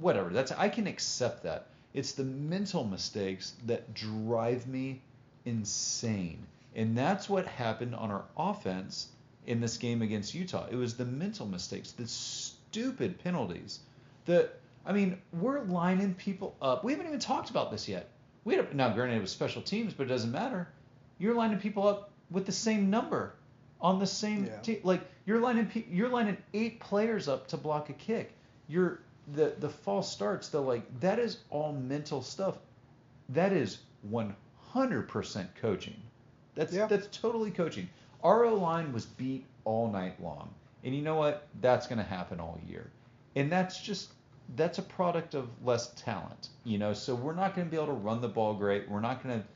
[0.00, 0.30] whatever.
[0.30, 1.66] That's I can accept that.
[1.92, 5.00] It's the mental mistakes that drive me
[5.44, 6.46] insane.
[6.76, 9.08] And that's what happened on our offense
[9.46, 10.66] in this game against Utah.
[10.70, 13.80] It was the mental mistakes, the stupid penalties.
[14.26, 14.48] The
[14.86, 16.84] I mean, we're lining people up.
[16.84, 18.08] We haven't even talked about this yet.
[18.44, 20.68] We had now, granted, it was special teams, but it doesn't matter.
[21.18, 23.34] You're lining people up with the same number
[23.80, 24.60] on the same Yeah.
[24.60, 24.80] team.
[24.84, 28.32] Like you're lining you're lining eight players up to block a kick.
[28.68, 29.00] You're
[29.32, 30.48] the the false starts.
[30.48, 32.56] The like that is all mental stuff.
[33.30, 33.78] That is
[34.10, 36.00] 100% coaching.
[36.54, 36.86] That's Yeah.
[36.86, 37.88] that's totally coaching.
[38.22, 40.50] Our O line was beat all night long,
[40.84, 41.46] and you know what?
[41.60, 42.90] That's going to happen all year,
[43.36, 44.12] and that's just
[44.56, 46.48] that's a product of less talent.
[46.64, 48.88] You know, so we're not going to be able to run the ball great.
[48.90, 49.46] We're not going to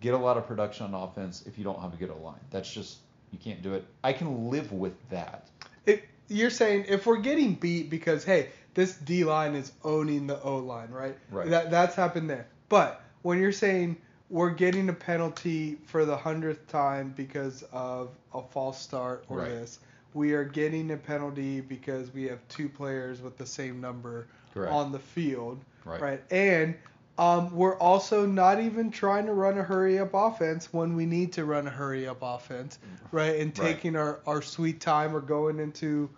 [0.00, 2.40] get a lot of production on offense if you don't have a good O line.
[2.50, 2.98] That's just
[3.30, 3.84] you can't do it.
[4.04, 5.48] I can live with that.
[5.86, 10.40] It, you're saying if we're getting beat because hey, this D line is owning the
[10.42, 11.16] O line, right?
[11.30, 11.48] Right.
[11.48, 12.46] That that's happened there.
[12.68, 13.96] But when you're saying
[14.30, 19.48] we're getting a penalty for the hundredth time because of a false start or Right.
[19.48, 19.78] this,
[20.14, 24.72] we are getting a penalty because we have two players with the same number Correct.
[24.72, 26.00] on the field, Right.
[26.00, 26.22] right?
[26.30, 26.74] And
[27.18, 31.34] um, we're also not even trying to run a hurry up offense when we need
[31.34, 32.78] to run a hurry up offense,
[33.10, 33.38] right?
[33.38, 33.74] And Right.
[33.76, 36.08] taking our, our sweet time or going into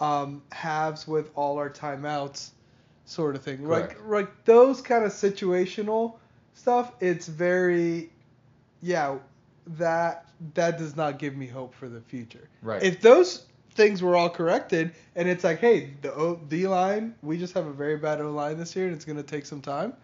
[0.00, 2.50] um, halves with all our timeouts,
[3.04, 3.66] sort of thing.
[3.66, 4.08] Like Correct.
[4.08, 6.14] like those kind of situational
[6.54, 6.92] stuff.
[7.00, 8.10] It's very,
[8.82, 9.18] yeah,
[9.78, 12.48] that that does not give me hope for the future.
[12.62, 12.82] Right.
[12.82, 17.38] If those things were all corrected, and it's like, hey, the o, D line, we
[17.38, 19.94] just have a very bad O line this year, and it's gonna take some time.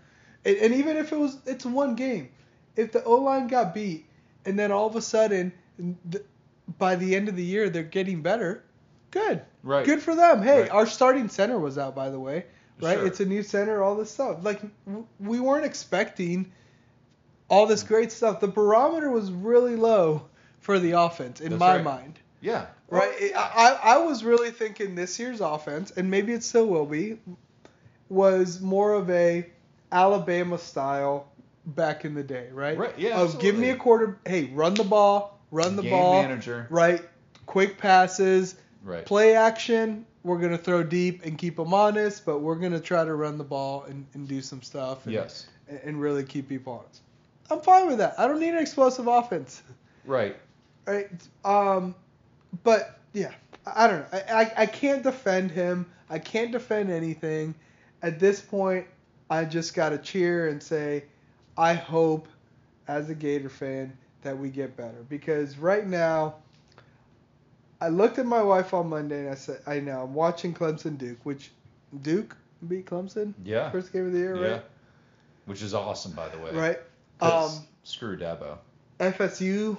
[0.45, 2.31] And, and even if it was, it's one game.
[2.77, 4.07] If the O line got beat,
[4.45, 5.53] and then all of a sudden,
[6.11, 6.25] th-
[6.79, 8.65] by the end of the year, they're getting better.
[9.13, 9.43] Good.
[9.63, 9.87] Right.
[9.87, 10.43] Good for them.
[10.43, 10.71] Hey, Right.
[10.71, 12.47] our starting center was out, by the way.
[12.81, 12.97] Right.
[12.99, 13.07] Sure.
[13.07, 13.83] It's a new center.
[13.83, 14.39] All this stuff.
[14.43, 16.51] Like w- we weren't expecting
[17.49, 18.41] all this great stuff.
[18.41, 20.23] The barometer was really low
[20.59, 21.85] for the offense in That's my right.
[21.85, 22.19] mind.
[22.41, 22.67] Yeah.
[22.89, 23.13] Right.
[23.21, 27.19] It- I, I was really thinking this year's offense, and maybe it still will be,
[28.09, 29.47] was more of a
[29.91, 31.29] Alabama style
[31.67, 32.77] back in the day, right?
[32.77, 34.19] Right, yeah, Of give me a quarter.
[34.27, 36.23] Hey, run the ball, run the Game ball.
[36.23, 36.67] manager.
[36.71, 37.01] Right.
[37.47, 38.57] Quick passes.
[38.83, 39.05] Right.
[39.05, 40.07] Play action.
[40.25, 43.45] We're gonna throw deep and keep them honest, but we're gonna try to run the
[43.45, 45.05] ball and, and do some stuff.
[45.05, 45.47] And, Yes.
[45.85, 47.01] And really keep people honest.
[47.51, 48.19] I'm fine with that.
[48.19, 49.63] I don't need an explosive offense.
[50.05, 50.37] Right.
[50.87, 51.09] Right.
[51.45, 51.95] Um,
[52.65, 53.33] but yeah,
[53.67, 54.19] I don't know.
[54.19, 55.87] I, I, I can't defend him.
[56.11, 57.55] I can't defend anything.
[58.03, 58.87] At this point,
[59.31, 61.05] I just got to cheer and say,
[61.57, 62.29] I hope,
[62.89, 65.05] as a Gator fan, that we get better.
[65.09, 66.35] Because right now,
[67.83, 70.97] I looked at my wife on Monday and I said, I know, I'm watching Clemson
[70.97, 71.51] Duke, which
[72.03, 72.37] Duke
[72.69, 73.35] beat Clemson?
[73.45, 73.73] Yeah.
[73.73, 74.43] First game of the year, right?
[74.43, 74.51] yeah.
[74.53, 74.65] right?
[75.47, 76.53] Which is awesome, by the way.
[76.53, 76.79] Right.
[77.21, 77.51] Um,
[77.83, 78.59] screw Dabo.
[79.01, 79.77] FSU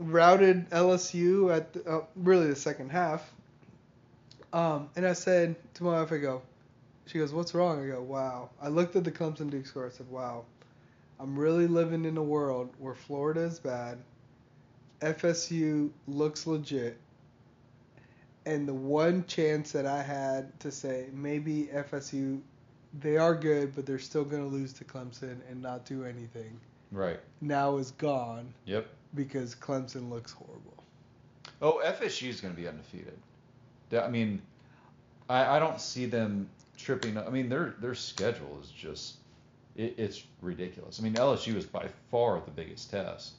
[0.00, 3.32] routed LSU at the, uh, really the second half.
[4.52, 6.42] Um, and I said to my wife, I go,
[7.06, 7.84] she goes, what's wrong?
[7.84, 8.50] I go, wow.
[8.60, 9.86] I looked at the Clemson Duke score.
[9.86, 10.44] I said, wow,
[11.20, 13.98] I'm really living in a world where Florida is bad,
[15.00, 16.98] FSU looks legit,
[18.48, 22.40] and the one chance that I had to say maybe FSU,
[23.00, 26.58] they are good, but they're still going to lose to Clemson and not do anything
[26.90, 27.20] Right.
[27.40, 28.86] now is gone Yep.
[29.14, 30.74] because Clemson looks horrible.
[31.60, 33.18] Oh, FSU is going to be undefeated.
[33.92, 34.40] I mean,
[35.28, 37.18] I, I don't see them tripping.
[37.18, 39.16] I mean, their their schedule is just
[39.76, 41.00] it, it's ridiculous.
[41.00, 43.32] I mean, LSU is by far the biggest test,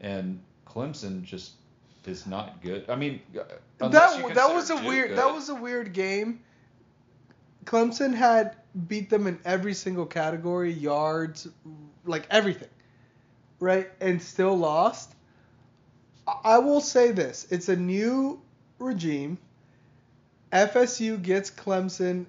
[0.00, 1.52] and Clemson just
[2.08, 2.88] is not good.
[2.88, 3.20] I mean,
[3.78, 5.18] That that was a Duke weird good.
[5.18, 6.40] that was a weird game.
[7.64, 11.48] Clemson had beat them in every single category, yards,
[12.04, 12.68] like everything,
[13.58, 13.88] right?
[14.00, 15.14] And still lost.
[16.44, 18.40] I will say this: it's a new
[18.78, 19.38] regime.
[20.52, 22.26] FSU gets Clemson.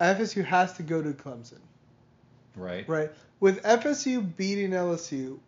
[0.00, 1.58] FSU has to go to Clemson.
[2.56, 2.88] right.
[2.88, 3.10] Right.
[3.38, 5.38] With FSU beating LSU,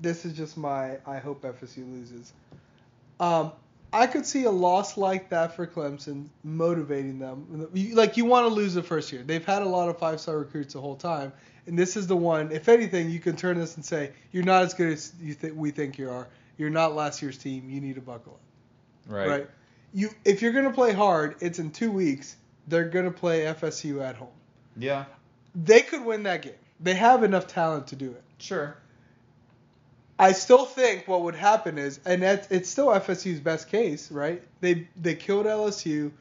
[0.00, 2.32] this is just my I hope FSU loses.
[3.20, 3.52] Um,
[3.92, 7.68] I could see a loss like that for Clemson motivating them.
[7.92, 9.22] Like you want to lose the first year.
[9.22, 11.32] They've had a lot of five star recruits the whole time,
[11.66, 12.50] and this is the one.
[12.50, 15.54] If anything, you can turn this and say you're not as good as you think
[15.56, 16.26] we think you are.
[16.58, 17.70] You're not last year's team.
[17.70, 19.12] You need to buckle up.
[19.12, 19.28] Right.
[19.28, 19.50] Right.
[19.92, 22.36] You if you're gonna play hard, it's in two weeks.
[22.66, 24.28] They're gonna play FSU at home.
[24.76, 25.04] Yeah.
[25.54, 26.54] They could win that game.
[26.80, 28.22] They have enough talent to do it.
[28.38, 28.76] Sure.
[30.18, 34.42] I still think what would happen is, and that's, it's still FSU's best case, right?
[34.60, 36.12] They they killed LSU.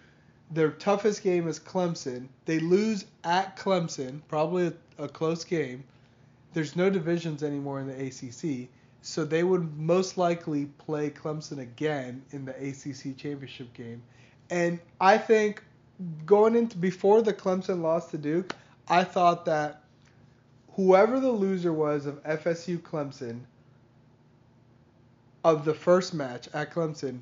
[0.51, 2.27] Their toughest game is Clemson.
[2.45, 5.83] They lose at Clemson, probably a, a close game.
[6.53, 8.69] There's no divisions anymore in the ACC,
[9.01, 14.01] so they would most likely play Clemson again in the ACC championship game.
[14.49, 15.63] And I think
[16.25, 18.55] going into before the Clemson loss to Duke,
[18.87, 19.83] I thought that
[20.73, 23.41] whoever the loser was of FSU Clemson
[25.43, 27.19] of the first match at Clemson,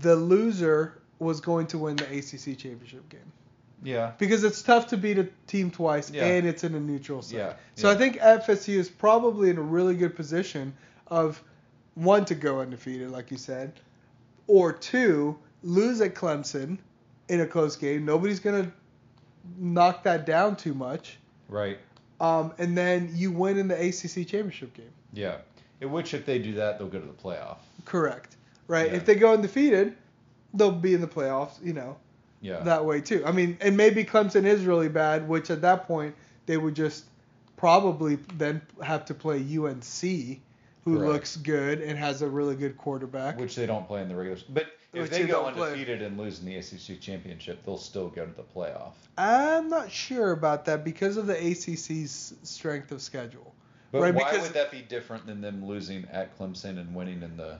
[0.00, 3.32] the loser was going to win the ACC championship game
[3.82, 4.12] Yeah.
[4.18, 6.24] because it's tough to beat a team twice Yeah.
[6.24, 7.38] and it's in a neutral site.
[7.38, 7.94] Yeah, So yeah.
[7.94, 10.74] I think FSU is probably in a really good position
[11.08, 11.42] of
[11.94, 13.72] one to go undefeated, like you said,
[14.48, 16.78] or two lose at Clemson
[17.28, 18.04] in a close game.
[18.04, 18.70] Nobody's gonna
[19.58, 21.78] knock that down too much, Right.
[22.20, 24.90] um, and then you win in the ACC championship game.
[25.12, 25.38] Yeah.
[25.84, 27.58] In which, if they do that, they'll go to the playoff.
[27.84, 28.36] Correct.
[28.66, 28.90] Right.
[28.90, 28.96] Yeah.
[28.96, 29.94] If they go undefeated,
[30.54, 31.62] they'll be in the playoffs.
[31.62, 31.96] You know.
[32.40, 32.60] Yeah.
[32.60, 33.22] that way too.
[33.24, 36.14] I mean, and maybe Clemson is really bad, which at that point
[36.46, 37.04] they would just
[37.56, 40.40] probably then have to play UNC,
[40.84, 41.12] who Correct.
[41.12, 43.38] looks good and has a really good quarterback.
[43.38, 44.38] which they don't play in the regular.
[44.50, 45.68] But if Which they go don't play.
[45.68, 48.92] undefeated and lose in the ACC championship, they'll still go to the playoff.
[49.16, 53.54] I'm not sure about that because of the ACC's strength of schedule.
[53.94, 57.36] But Right, why would that be different than them losing at Clemson and winning in
[57.36, 57.58] the?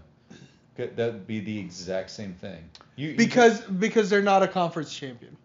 [0.75, 2.68] That'd be the exact same thing?
[2.97, 5.37] You you Because because they're not a conference champion,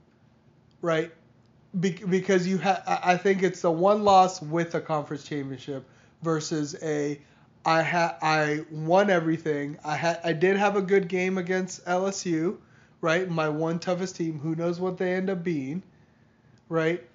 [0.81, 1.11] right?
[1.79, 5.85] Be, because you have, I think it's a one loss with a conference championship
[6.23, 7.21] versus a
[7.63, 9.77] I ha I won everything.
[9.85, 12.57] I had I did have a good game against LSU,
[13.01, 13.29] right?
[13.29, 14.39] My one toughest team.
[14.39, 15.83] Who knows what they end up being,
[16.67, 17.07] right?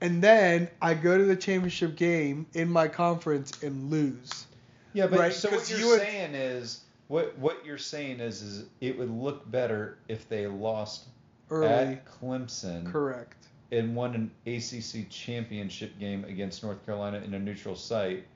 [0.00, 4.46] And then I go to the championship game in my conference and lose.
[4.92, 8.42] Yeah, but Right, so what you're you would- saying is what what you're saying is
[8.42, 11.04] is it would look better if they lost
[11.50, 13.46] Early, at Clemson correct.
[13.72, 18.26] and won an ACC championship game against North Carolina in a neutral site,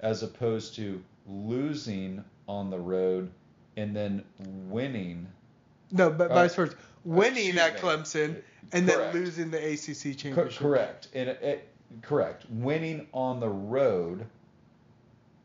[0.00, 3.30] as opposed to losing on the road
[3.76, 4.22] and then
[4.68, 5.26] winning.
[5.90, 6.76] No, but Uh, vice versa.
[7.04, 7.78] Winning at.
[7.78, 9.12] Clemson and Correct.
[9.12, 10.58] then losing the ACC Co- championship.
[10.62, 11.08] correct.
[11.14, 11.68] And it, it-
[12.02, 12.46] correct.
[12.50, 14.24] Winning on the road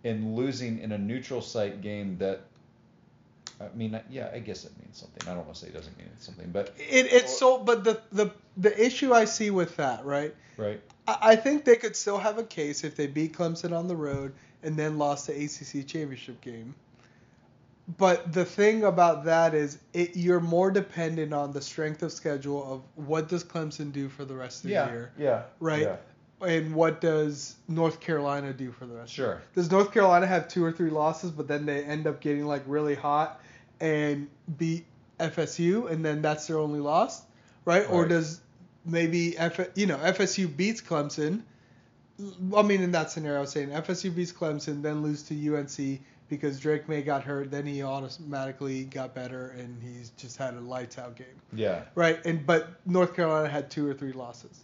[0.04, 2.42] and losing in a neutral site game that.
[3.62, 5.26] I mean, yeah, I guess it means something.
[5.30, 8.02] I don't want to say it doesn't mean something, but It, it's so, but the,
[8.12, 10.36] the the issue I see with that, right?
[10.58, 10.82] right.
[11.08, 13.96] I, I think they could still have a case if they beat Clemson on the
[13.96, 16.76] road and then lost the ACC championship game.
[17.98, 22.74] But the thing about that is it you're more dependent on the strength of schedule
[22.74, 25.82] of what does Clemson do for the rest of the year, yeah, right?
[25.82, 25.98] yeah.
[26.42, 29.12] And what does North Carolina do for the rest?
[29.12, 29.42] of the Sure.
[29.54, 32.64] Does North Carolina have two or three losses, but then they end up getting like
[32.68, 33.42] really hot
[33.80, 34.86] and beat
[35.20, 37.24] FSU, and then that's their only loss,
[37.64, 37.90] right?
[37.90, 38.42] Or does
[38.86, 41.44] maybe F, you know FSU beats Clemson?
[42.56, 46.00] I mean, in that scenario, I was saying FSU beats Clemson, then lose to UNC
[46.30, 50.60] because Drake Maye got hurt, then he automatically got better, and he's just had a
[50.62, 51.84] lights out game, Yeah.
[51.94, 52.26] right?
[52.26, 54.64] And but North Carolina had two or three losses.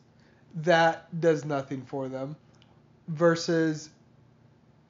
[0.63, 2.35] That does nothing for them.
[3.09, 3.89] Versus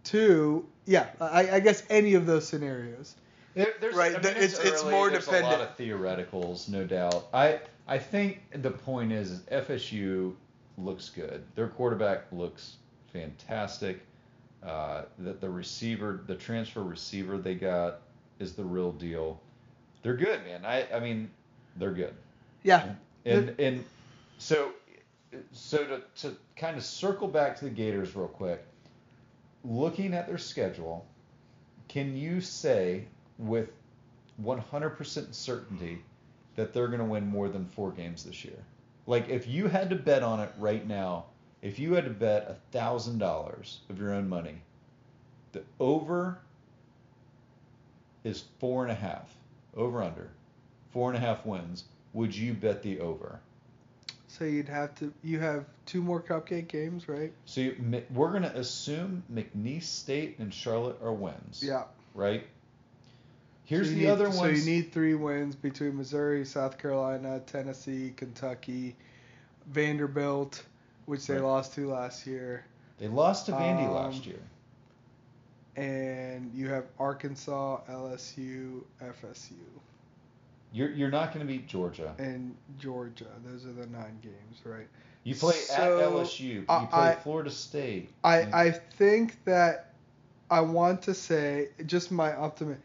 [0.04, 3.16] two, yeah, I, I guess any of those scenarios.
[3.54, 5.54] There, there's, Right, I mean, th- it's- it's early, more there's dependent.
[5.54, 7.28] a lot of theoreticals, no doubt.
[7.34, 10.34] I I think the point is, is FSU
[10.78, 11.44] looks good.
[11.56, 12.78] Their quarterback looks
[13.12, 14.02] fantastic.
[14.64, 18.02] Uh, that the receiver, the transfer receiver they got,
[18.40, 19.42] is the real deal.
[20.04, 20.66] They're good, man.
[20.66, 21.32] I I mean,
[21.78, 22.14] they're good.
[22.64, 22.94] Yeah,
[23.26, 23.84] And and
[24.38, 24.72] so
[25.52, 28.64] so to to kind of circle back to the Gators real quick,
[29.64, 31.06] looking at their schedule,
[31.88, 33.06] can you say
[33.38, 33.70] with
[34.44, 36.02] 100% certainty
[36.56, 38.64] that they're going to win more than four games this year?
[39.08, 41.26] Like if you had to bet on it right now,
[41.62, 44.62] if you had to bet a thousand dollars of your own money,
[45.52, 46.40] the over
[48.24, 49.34] is four and a half,
[49.76, 50.30] over under,
[50.92, 51.86] four and a half wins.
[52.14, 53.40] Would you bet the over?
[54.32, 57.34] so you'd have to you have two more cupcake games, right?
[57.46, 61.62] So you, we're going to assume McNeese State and Charlotte are wins.
[61.64, 61.84] Yeah.
[62.14, 62.48] Right.
[63.72, 67.40] Here's So you the need- other So you need three wins between Missouri, South Carolina,
[67.46, 68.98] Tennessee, Kentucky,
[69.68, 70.62] Vanderbilt,
[71.06, 71.44] which they Right.
[71.44, 72.66] lost to last year,
[72.98, 74.42] they lost to Vandy Um, last year.
[75.78, 79.56] and you have Arkansas, LSU, FSU,
[80.74, 82.14] You're you're not going to beat Georgia.
[82.18, 83.28] and Georgia.
[83.46, 84.88] Those are the nine games, right?
[85.24, 86.44] You play So, at LSU.
[86.46, 88.10] You I- play I- Florida State.
[88.24, 89.94] I And- I think that
[90.50, 92.82] I want to say just my optimism.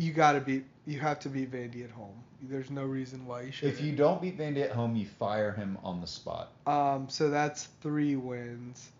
[0.00, 0.64] You got to beat.
[0.86, 2.14] You have to beat Vandy at home.
[2.42, 3.68] There's no reason why you should.
[3.68, 6.52] if you don't beat Vandy at home, you fire him on the spot.
[6.66, 8.90] Um, so that's three wins,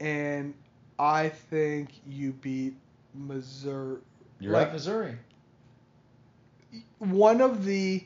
[0.00, 0.52] and
[0.98, 2.74] I think you beat
[3.14, 4.00] Missouri.
[4.38, 4.66] You're Right.
[4.66, 5.16] at Missouri.
[6.98, 8.04] One of the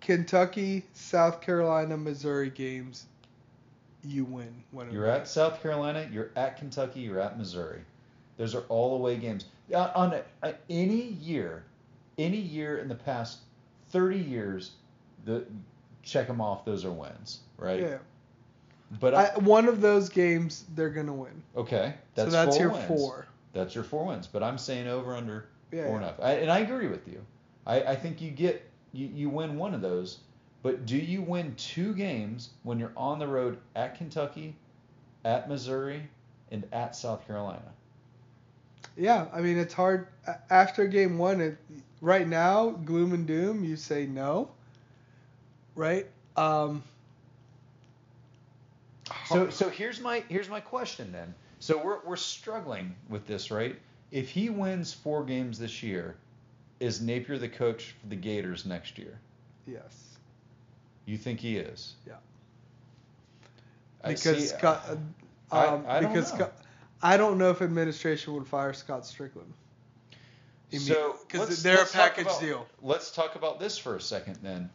[0.00, 3.06] Kentucky, South Carolina, Missouri games,
[4.04, 4.52] you win.
[4.70, 6.08] One of You're at South Carolina.
[6.12, 7.00] You're at Kentucky.
[7.00, 7.80] You're at Missouri.
[8.36, 9.46] Those are all away games.
[9.74, 11.64] On a, a- any year,
[12.18, 13.38] any year in the past
[13.90, 14.72] 30 years,
[15.24, 15.44] the
[16.02, 16.64] check them off.
[16.64, 17.80] Those are wins, right?
[17.80, 17.98] Yeah.
[18.98, 21.42] But I, one of those games they're gonna win.
[21.56, 22.86] okay, that's so that's four your wins.
[22.86, 23.26] four.
[23.52, 24.26] That's your four wins.
[24.26, 25.86] But I'm saying over under Yeah.
[25.86, 26.20] four and a half.
[26.20, 27.24] I, and I agree with you.
[27.66, 30.18] I, I think you get you, you win one of those.
[30.62, 34.56] But do you win two games when you're on the road at Kentucky,
[35.24, 36.02] at Missouri,
[36.50, 37.72] and at South Carolina?
[39.00, 40.08] Yeah, I mean it's hard
[40.50, 41.40] after game one.
[41.40, 41.56] It,
[42.02, 43.64] right now, gloom and doom.
[43.64, 44.50] You say no,
[45.74, 46.06] right?
[46.36, 46.82] Um,
[49.26, 51.34] So so here's my here's my question then.
[51.60, 53.76] So we're we're struggling with this, right?
[54.10, 56.16] If he wins four games this year,
[56.78, 59.18] is Napier the coach for the Gators next year?
[59.66, 60.18] yes,
[61.06, 61.94] You think he is?
[62.06, 62.14] Yeah.
[64.02, 64.84] I because see- Scott.
[64.88, 64.96] uh,
[65.56, 66.38] I- Um, I don't because know.
[66.38, 66.52] Scott,
[67.02, 69.50] I don't know if administration would fire Scott Stricklin.
[70.78, 72.66] So because they're a package about- deal.
[72.82, 74.70] Let's talk about this for a second then.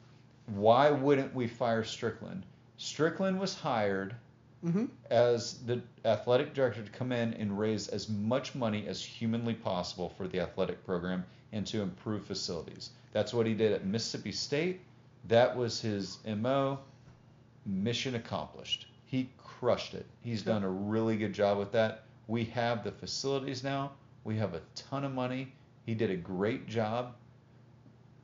[0.47, 2.41] Why wouldn't we fire Stricklin?
[2.77, 4.15] Stricklin was hired
[4.61, 9.53] hmm as the athletic director to come in and raise as much money as humanly
[9.53, 12.89] possible for the athletic program and to improve facilities.
[13.13, 14.81] That's what he did at Mississippi State.
[15.27, 16.79] That was his MO.
[17.65, 18.87] Mission accomplished.
[19.05, 20.05] He crushed it.
[20.21, 22.04] He's done a really good job with that.
[22.27, 23.91] We have the facilities now.
[24.23, 25.53] We have a ton of money.
[25.85, 27.13] He did a great job.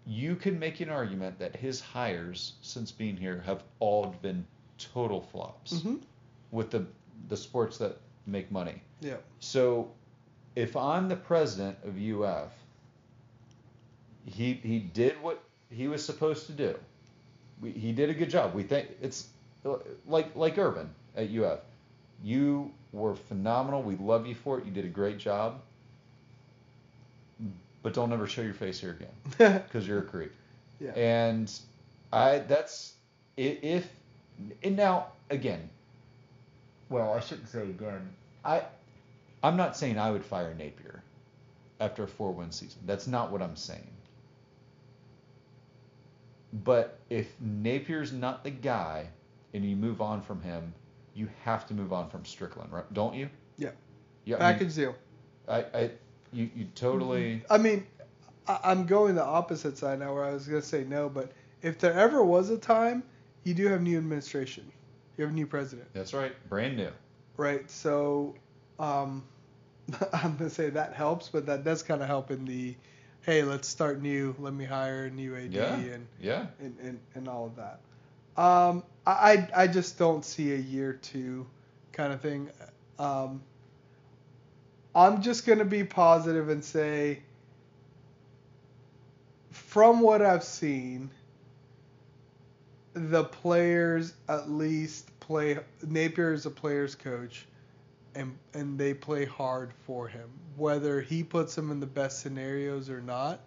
[0.06, 4.45] You can make an argument that his hires since being here have all been
[4.78, 5.95] total flops hmm
[6.52, 6.86] with the
[7.30, 8.82] the sports that make money.
[8.99, 9.16] Yeah.
[9.39, 9.91] So
[10.56, 12.52] if I'm the president of UF,
[14.26, 16.76] he he did what he was supposed to do.
[17.62, 18.54] We, he did a good job.
[18.54, 19.28] We think it's
[20.08, 21.60] like like Urban at UF.
[22.24, 23.82] You were phenomenal.
[23.84, 24.66] We love you for it.
[24.66, 25.62] You did a great job.
[27.84, 30.34] But don't ever show your face here again because you're a creep.
[30.80, 30.92] Yeah.
[30.92, 31.52] And
[32.12, 32.94] I that's
[33.38, 33.88] if
[34.64, 35.70] and now again.
[36.89, 38.16] Well, I shouldn't say again.
[38.46, 38.64] I
[39.44, 41.04] I'm not saying I would fire Napier.
[41.80, 42.82] after a four win season.
[42.86, 43.88] That's not what I'm saying.
[46.54, 49.10] But if Napier's not the guy
[49.54, 50.74] and you move on from him,
[51.14, 52.91] you have to move on from Stricklin, right?
[52.93, 53.30] Don't you?
[53.57, 53.72] Yeah.
[54.26, 54.38] Yeah.
[54.38, 54.95] I mean, Package deal.
[55.47, 55.91] I, I
[56.32, 57.86] you, you totally I mean,
[58.47, 61.32] I, I'm going the opposite side now, where I was gonna say no, but
[61.62, 63.03] if there ever was a time,
[63.43, 64.72] you do have new administration,
[65.18, 66.34] you have a new president, That's right.
[66.49, 66.89] Brand new.
[67.38, 67.70] right?
[67.70, 68.36] So,
[68.80, 69.24] um,
[70.14, 72.76] I'm gonna say that helps, but that does kind of help in the,
[73.24, 74.34] hey, let's start new.
[74.39, 75.76] Let me hire a new AD Yeah.
[75.76, 76.45] and, Yeah.
[76.59, 77.82] and, and and all of that.
[78.42, 81.46] Um, I I just don't see a year two
[81.92, 82.50] kind of thing.
[82.98, 83.44] Um,
[84.96, 87.22] I'm just gonna be positive and say,
[89.52, 91.12] from what I've seen,
[92.96, 95.60] the players at least play.
[95.84, 97.46] Napier is a player's coach,
[98.16, 100.32] and and they play hard for him.
[100.56, 103.42] Whether he puts them in the best scenarios or not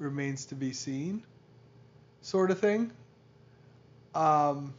[0.00, 1.22] remains to be seen,
[2.22, 2.90] sort of thing.
[4.14, 4.74] Um,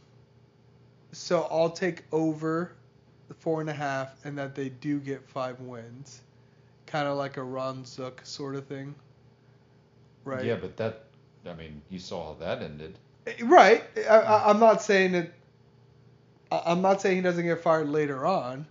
[1.12, 2.72] so I'll take over
[3.28, 6.20] the four and a half, and that they do get five wins,
[6.86, 8.94] kind of like a Ron Zook sort of thing,
[10.24, 10.44] right?
[10.44, 11.04] Yeah, but that
[11.46, 12.98] I mean, you saw how that ended.
[13.42, 13.82] Right.
[14.08, 15.32] I, I'm not saying that.
[16.50, 18.66] I'm not saying he doesn't get fired later on.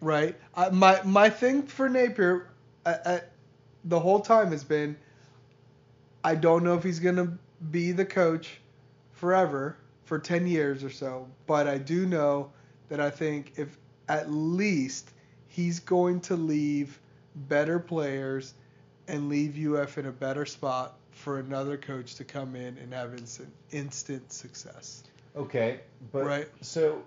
[0.00, 0.36] Right.
[0.54, 2.48] I, my my thing for Napier,
[2.86, 3.20] I, I,
[3.84, 4.96] the whole time has been.
[6.24, 7.38] I don't know if he's gonna
[7.70, 8.60] be the coach,
[9.18, 12.50] forever for ten years or so, but I do know
[12.88, 13.76] that I think if
[14.08, 15.10] at least
[15.48, 16.98] he's going to leave
[17.34, 18.54] better players
[19.06, 23.12] and leave UF in a better spot for another coach to come in and have
[23.12, 25.02] instant instant success.
[25.36, 25.80] Okay,
[26.12, 26.48] but Right.
[26.62, 27.02] so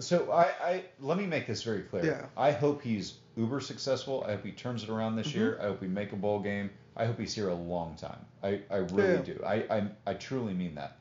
[0.00, 2.04] so I, I let me make this very clear.
[2.04, 2.26] Yeah.
[2.36, 4.24] I hope he's uber successful.
[4.26, 5.34] I hope he turns it around this Mhm.
[5.34, 5.58] year.
[5.60, 6.70] I hope we make a bowl game.
[6.96, 8.18] I hope he's here a long time.
[8.42, 9.22] I, I really Yeah.
[9.22, 9.42] do.
[9.46, 10.97] I, I I truly mean that.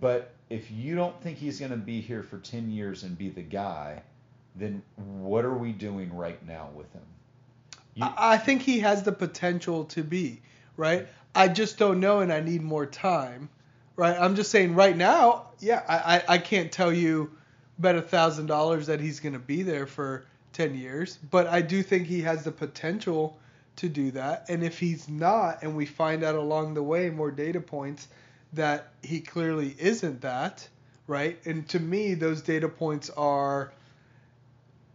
[0.00, 3.28] But if you don't think he's going to be here for 10 years and be
[3.28, 4.02] the guy,
[4.54, 7.02] then what are we doing right now with him?
[7.94, 10.40] You, I, think he has the potential to be
[10.76, 11.06] right.
[11.34, 13.48] I just don't know, and I need more time.
[13.96, 14.16] Right.
[14.18, 15.46] I'm just saying right now.
[15.60, 17.30] Yeah, I I, I can't tell you
[17.78, 21.62] bet a thousand dollars that he's going to be there for ten years, but I
[21.62, 23.38] do think he has the potential
[23.76, 24.46] to do that.
[24.50, 28.08] And if he's not, and we find out along the way more data points
[28.52, 30.68] that he clearly isn't that,
[31.06, 31.38] right?
[31.44, 33.72] And to me, those data points are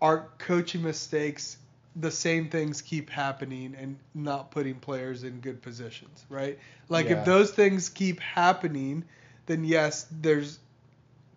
[0.02, 1.58] are coaching mistakes.
[1.96, 6.58] The same things keep happening and not putting players in good positions, right?
[6.90, 7.20] Like Yeah.
[7.20, 9.04] if those things keep happening,
[9.46, 10.60] then yes, there's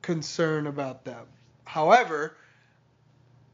[0.03, 1.27] concern about them.
[1.65, 2.37] However,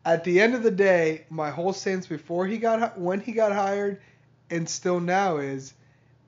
[0.05, 3.53] at the end of the day, my whole stance before he got when he got
[3.53, 4.01] hired
[4.51, 5.73] and still now is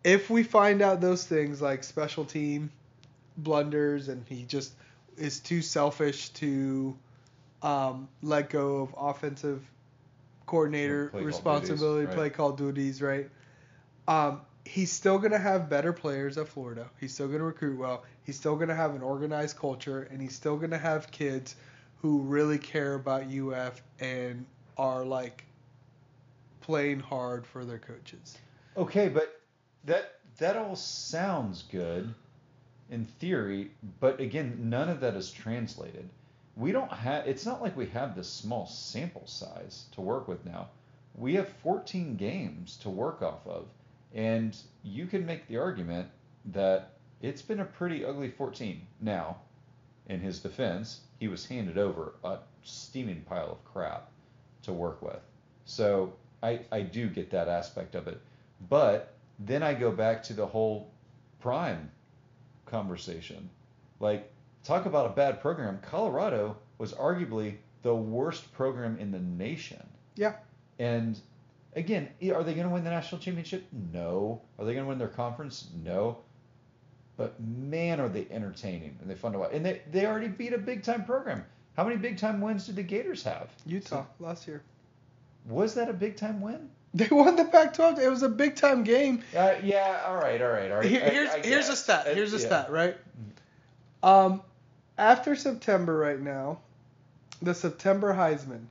[0.04, 2.70] if we find out those things like special team
[3.36, 4.72] blunders and he just
[5.16, 6.96] is too selfish to
[7.62, 9.62] um, let go of offensive
[10.46, 12.16] coordinator Play call responsibility, duties, right.
[12.16, 13.30] play call duties, right?
[14.08, 16.88] Um, he's still going to have better players at Florida.
[17.00, 18.04] He's still going to recruit well.
[18.24, 21.56] He's still going to have an organized culture, and he's still going to have kids
[22.00, 24.44] who really care about UF and
[24.76, 25.44] are like
[26.60, 28.38] playing hard for their coaches.
[28.76, 29.40] Okay, but
[29.84, 32.14] that that all sounds good
[32.90, 33.70] in theory,
[34.00, 36.08] but again, none of that is translated.
[36.56, 40.44] We don't have it's not like we have this small sample size to work with
[40.44, 40.68] now.
[41.14, 43.66] We have 14 games to work off of,
[44.14, 46.08] and you can make the argument
[46.46, 48.86] that it's been a pretty ugly 14.
[49.00, 49.36] Now,
[50.08, 54.10] in his defense, he was handed over a steaming pile of crap
[54.62, 55.20] to work with.
[55.64, 56.12] So
[56.42, 58.20] I, I do get that aspect of it.
[58.68, 59.14] But
[59.46, 60.90] then I go back to the whole
[61.40, 61.90] prime
[62.66, 63.48] conversation.
[64.00, 64.30] Like,
[64.64, 65.80] talk about a bad program.
[65.82, 69.86] Colorado was arguably the worst program in the nation.
[70.16, 70.34] Yeah.
[70.78, 71.18] And
[71.74, 73.64] again, are they going to win the national championship?
[73.92, 74.42] No.
[74.58, 75.68] Are they going to win their conference?
[75.84, 76.18] No.
[77.16, 79.50] But man, are they entertaining and they fun to watch.
[79.52, 81.44] And they, they already beat a big time program.
[81.76, 83.50] How many big time wins did the Gators have?
[83.66, 84.62] Utah last year.
[85.46, 86.70] Was that a big time win?
[86.94, 88.00] They won the Pac-12.
[88.00, 89.22] It was a big time game.
[89.36, 90.84] Uh, yeah, all right, all right, all right.
[90.86, 92.06] Here- I- here's I here's a stat.
[92.14, 92.46] Here's a yeah.
[92.46, 92.96] stat, right?
[94.02, 94.42] Um,
[94.98, 96.58] after September, right now,
[97.40, 98.64] the September Heisman.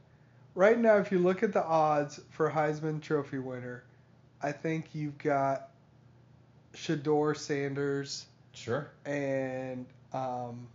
[0.53, 3.83] Right now, if you look at the odds for Heisman Trophy winner,
[4.41, 5.69] I think you've got
[6.75, 8.89] Shedeur Sanders Sure.
[9.05, 10.67] and um,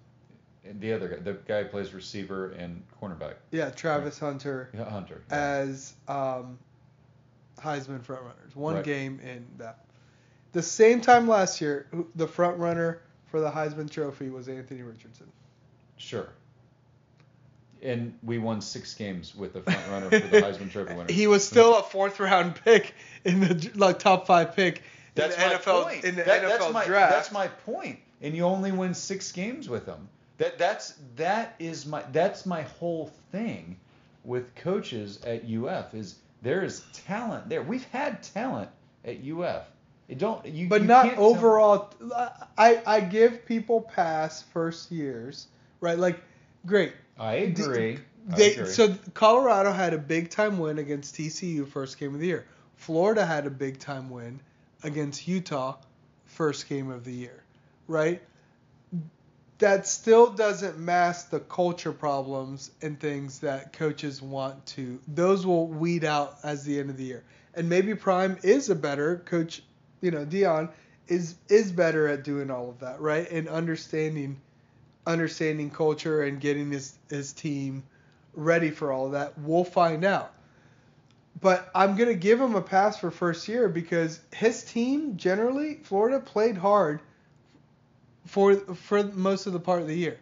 [0.65, 4.89] And the other guy, the guy who plays receiver and cornerback, yeah, Travis Hunter yeah,
[4.89, 5.23] Hunter.
[5.31, 5.37] yeah.
[5.37, 6.59] as um,
[7.61, 8.55] Heisman front runners.
[8.55, 8.85] One Right.
[8.85, 9.85] game in that.
[10.53, 15.27] The same time last year, the front runner for the Heisman Trophy was Anthony Richardson.
[15.97, 16.29] Sure.
[17.83, 21.13] And we won six games with the front runner for the Heisman Trophy winner.
[21.13, 22.95] He was still a fourth round pick
[23.25, 24.83] in the like top five pick
[25.15, 26.05] That's in the my NFL point.
[26.05, 27.13] in the That- NFL that's my, draft.
[27.13, 27.99] That's my point.
[28.23, 30.09] And you only win six games with them.
[30.39, 33.77] That that's that is my that's my whole thing
[34.25, 36.17] with coaches at UF is
[36.47, 37.63] there is talent there.
[37.63, 38.71] We've had talent
[39.05, 39.65] at UF.
[40.09, 41.93] It don't you but you not overall.
[42.57, 45.49] I I give people pass first years,
[45.81, 45.99] right?
[45.99, 46.21] Like,
[46.65, 46.93] great.
[47.19, 47.99] I agree.
[48.31, 48.71] I They agree.
[48.71, 52.47] so Colorado had a big time win against TCU first game of the year.
[52.77, 54.41] Florida had a big time win
[54.85, 55.77] against Utah
[56.27, 57.43] first game of the year,
[57.89, 58.23] right?
[59.59, 65.01] That still doesn't mask the culture problems and things that coaches want to.
[65.09, 67.25] Those will weed out as the end of the year.
[67.55, 69.63] And maybe Prime is a better coach.
[70.03, 70.71] You know, Deion
[71.09, 73.31] is is better at doing all of that, right?
[73.31, 74.41] And understanding
[75.07, 77.85] understanding culture and getting his his team
[78.35, 79.39] ready for all of that.
[79.39, 80.33] We'll find out.
[81.41, 86.21] But I'm gonna give him a pass for first year because his team generally Florida
[86.21, 87.01] played hard
[88.27, 90.19] for for most of the part of the year.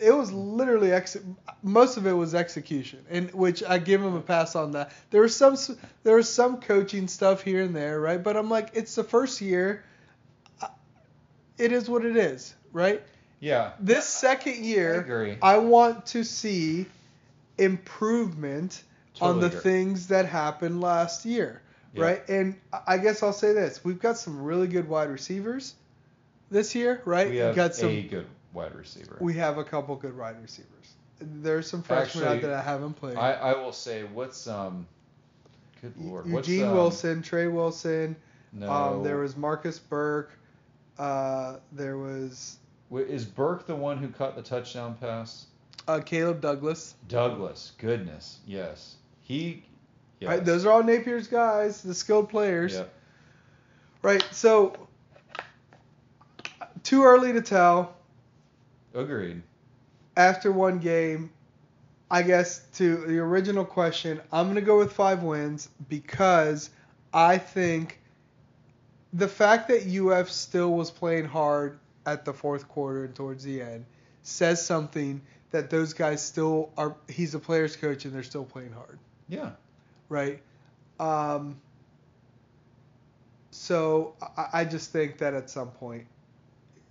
[0.00, 1.16] It was literally ex-
[1.62, 4.92] most of it was execution, and which I give him a pass on that.
[5.10, 5.56] There was some
[6.02, 8.22] there was some coaching stuff here and there, right?
[8.22, 9.84] But I'm like, it's the first year.
[10.60, 10.68] Uh,
[11.58, 13.02] it is what it is, right?
[13.38, 13.72] yeah.
[13.80, 15.38] This second year, I agree.
[15.40, 16.86] I want to see
[17.58, 18.82] improvement
[19.20, 19.60] on the agree.
[19.60, 21.62] things that happened last year,
[21.94, 22.02] Yeah.
[22.04, 22.28] right?
[22.28, 25.74] And I guess I'll say this: we've got some really good wide receivers
[26.50, 27.30] this year, right?
[27.30, 27.88] We have got some.
[27.90, 29.16] a good wide receiver.
[29.20, 30.94] We have a couple good wide receivers.
[31.20, 33.16] There's some freshmen out Actually, there that haven't played.
[33.16, 34.86] I, I will say what's um
[35.80, 36.30] good lord.
[36.30, 38.16] what's, Eugene um, Wilson, Trey Wilson.
[38.52, 38.70] No.
[38.70, 40.32] Um, there was Marcus Burke.
[40.98, 42.58] Uh, there was
[42.92, 45.46] Is Burke the one who caught the touchdown pass?
[45.88, 46.94] uh, Caleb Douglas.
[47.08, 48.96] Douglas, goodness, yes.
[49.22, 49.64] He
[50.20, 50.28] yes.
[50.28, 52.74] Right, those are all Napier's guys, the skilled players.
[52.74, 52.84] Yeah.
[54.02, 54.24] Right.
[54.30, 54.88] So
[56.82, 57.96] too early to tell.
[58.94, 59.42] Agreed.
[60.16, 61.30] After one game,
[62.10, 66.70] I guess to the original question, I'm gonna go with five wins because
[67.14, 68.00] I think
[69.12, 73.62] the fact that UF still was playing hard at the fourth quarter and towards the
[73.62, 73.84] end
[74.22, 75.20] says something
[75.50, 76.96] that those guys still are.
[77.08, 78.98] He's a players coach and they're still playing hard.
[79.28, 79.50] Yeah.
[80.08, 80.40] right?
[80.98, 81.60] Um,
[83.50, 86.06] so I, I just think that at some point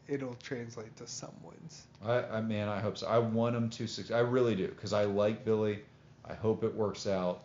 [0.10, 1.86] it'll translate to some wins.
[2.04, 3.08] I, I man, I hope so.
[3.08, 4.14] I want him to succeed.
[4.14, 5.80] I really do because I like Billy.
[6.26, 7.44] I hope it works out.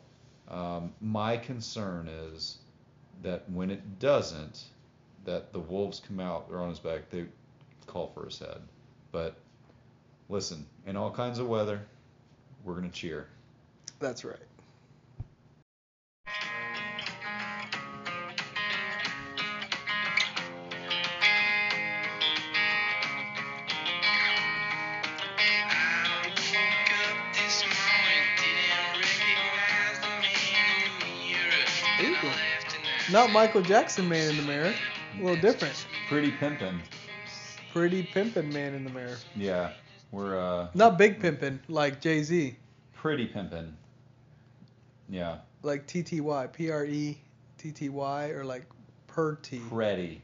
[0.48, 2.58] Um, my concern is
[3.22, 4.64] that when it doesn't,
[5.24, 7.24] that the wolves come out, they're on his back, they
[7.86, 8.60] call for his head.
[9.12, 9.36] But
[10.28, 11.80] listen, in all kinds of weather,
[12.64, 13.26] we're gonna cheer.
[14.00, 14.36] That's right.
[33.14, 34.74] Not Michael Jackson man in the mirror.
[35.16, 35.86] A little different.
[36.08, 36.80] Pretty pimpin'.
[37.72, 39.16] Pretty pimpin' man in the mirror.
[39.36, 39.70] Yeah,
[40.10, 42.56] we're uh Not big pimpin' like Jay Z.
[42.92, 43.70] pretty pimpin'.
[45.08, 46.52] Yeah, Like TTY.
[46.52, 47.16] P R E
[47.56, 48.64] T T Y or like
[49.06, 49.60] per T.
[49.68, 50.20] pretty,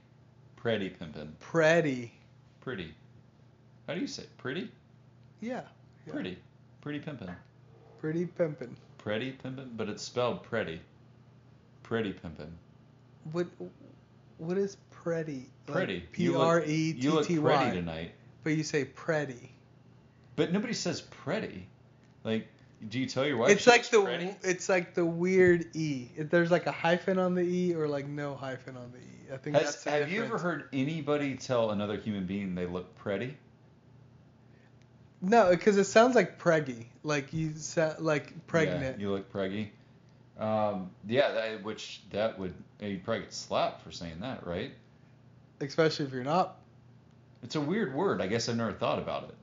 [0.57, 1.29] pretty pimpin'.
[1.39, 2.13] Pretty.
[2.61, 2.93] Pretty.
[3.87, 4.69] How do you say pretty?
[5.41, 5.61] Yeah.
[6.09, 6.13] yeah.
[6.13, 6.37] Pretty.
[6.81, 7.33] Pretty pimpin'.
[8.01, 8.75] Pretty pimpin'.
[8.99, 10.81] Pretty pimpin', but it's spelled pretty.
[11.85, 12.51] Pretty pimpin'.
[13.33, 13.47] What
[14.39, 15.51] what is pretty?
[15.67, 16.05] Pretty.
[16.17, 18.13] You look- R E You T look T pretty tonight.
[18.43, 19.53] But you say pretty.
[20.37, 21.69] But nobody says pretty.
[22.25, 22.49] Like,
[22.89, 23.51] do you tell your wife?
[23.51, 24.35] it's like the pretty?
[24.43, 26.09] it's like the weird e.
[26.17, 29.33] If there's like a hyphen on the e or like no hyphen on the e.
[29.33, 32.67] I think Has, that's the have you ever heard anybody tell another human being they
[32.67, 33.37] look pretty?
[35.23, 36.87] No, because it sounds like preggy.
[37.03, 38.99] Like you sound like pregnant.
[38.99, 39.69] Yeah, you look preggy.
[40.41, 44.73] Um, yeah, that, which that would you'd probably get slapped for saying that, right?
[45.61, 46.57] Especially if you're not.
[47.43, 48.23] It's a weird word.
[48.23, 49.35] I guess I've never thought about it.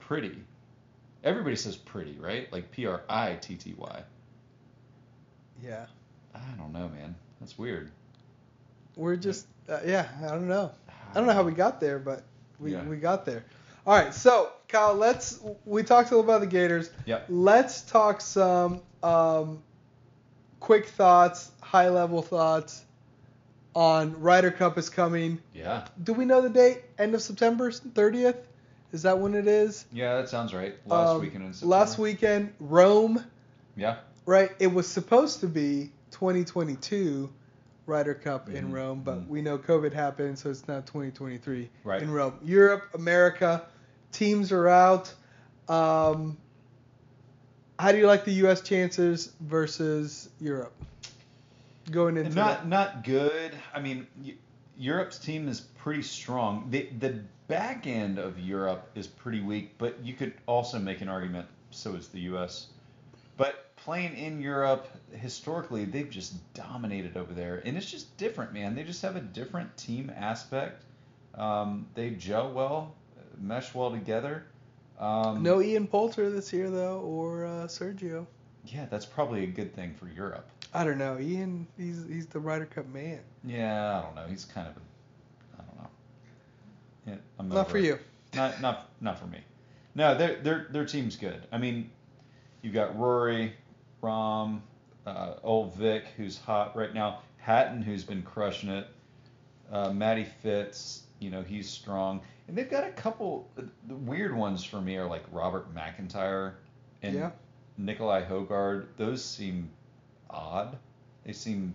[0.00, 0.36] Pretty.
[1.22, 2.50] Everybody says pretty, right?
[2.52, 4.02] Like P R I T T Y.
[5.62, 5.86] Yeah.
[6.34, 7.14] I don't know, man.
[7.40, 7.90] That's weird.
[8.96, 10.08] We're just uh, yeah.
[10.22, 10.72] I don't know.
[11.10, 12.24] I don't know how we got there, but
[12.58, 12.84] we Yeah.
[12.84, 13.44] we got there.
[13.86, 16.90] All right, so Kyle, let's we talked a little about the Gators.
[17.04, 17.26] Yep.
[17.28, 19.62] Let's talk some um,
[20.60, 22.84] quick thoughts, high level thoughts
[23.74, 25.40] on Ryder Cup is coming.
[25.54, 25.86] Yeah.
[26.02, 26.82] Do we know the date?
[26.98, 28.38] End of September 30th?
[28.92, 29.84] Is that when it is?
[29.92, 30.74] Yeah, that sounds right.
[30.86, 31.74] Last Um, weekend in September.
[31.76, 33.22] Last weekend, Rome.
[33.76, 33.96] Yeah.
[34.24, 34.50] Right.
[34.58, 37.30] It was supposed to be 2022
[37.84, 39.28] Ryder Cup in Mhm, Rome, but mhm.
[39.28, 42.02] we know COVID happened, so it's now 2023 Right.
[42.02, 42.34] in Rome.
[42.42, 43.62] Europe, America,
[44.12, 45.12] teams are out.
[45.68, 46.36] Um,
[47.78, 48.60] how do you like the U.S.
[48.60, 50.72] chances versus Europe
[51.90, 52.68] going into not that?
[52.68, 53.52] not good.
[53.74, 54.06] I mean,
[54.76, 56.68] Europe's team is pretty strong.
[56.70, 61.08] The the back end of Europe is pretty weak, but you could also make an
[61.08, 62.68] argument so is the U.S.
[63.36, 68.74] But playing in Europe historically, they've just dominated over there, and it's just different, man.
[68.74, 70.82] They just have a different team aspect.
[71.34, 72.94] Um, they gel well,
[73.38, 74.46] mesh well together.
[74.98, 78.26] Um, No Ian Poulter this year though, or uh, Sergio.
[78.64, 80.48] Yeah, that's probably a good thing for Europe.
[80.74, 81.18] I don't know.
[81.18, 83.20] Ian, he's he's the Ryder Cup man.
[83.44, 84.26] Yeah, I don't know.
[84.28, 84.80] He's kind of a,
[85.62, 85.88] I don't know.
[87.06, 87.84] Yeah, I'm Not for it.
[87.84, 87.98] you.
[88.34, 89.38] Not not not for me.
[89.94, 91.46] No, their their their team's good.
[91.52, 91.90] I mean,
[92.62, 93.54] you got Rory,
[94.02, 94.60] Rahm,
[95.06, 97.20] uh, old Vic, who's hot right now.
[97.38, 98.88] Hatton, who's been crushing it.
[99.72, 102.20] Uh, Matty Fitz, you know, he's strong.
[102.48, 103.48] And they've got a couple.
[103.56, 106.56] The weird ones for me are like Robert MacIntyre
[107.02, 107.30] and Yeah.
[107.78, 108.86] Nicolai Højgaard.
[108.96, 109.70] Those seem
[110.30, 110.76] odd.
[111.24, 111.74] They seem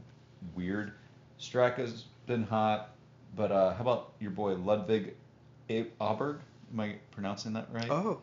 [0.56, 0.94] weird.
[1.39, 2.92] Straka's been hot,
[3.36, 5.16] but uh, how about your boy Ludvig
[5.70, 6.39] A- Åberg?
[6.72, 7.89] Am I pronouncing that right?
[7.89, 8.20] Oh,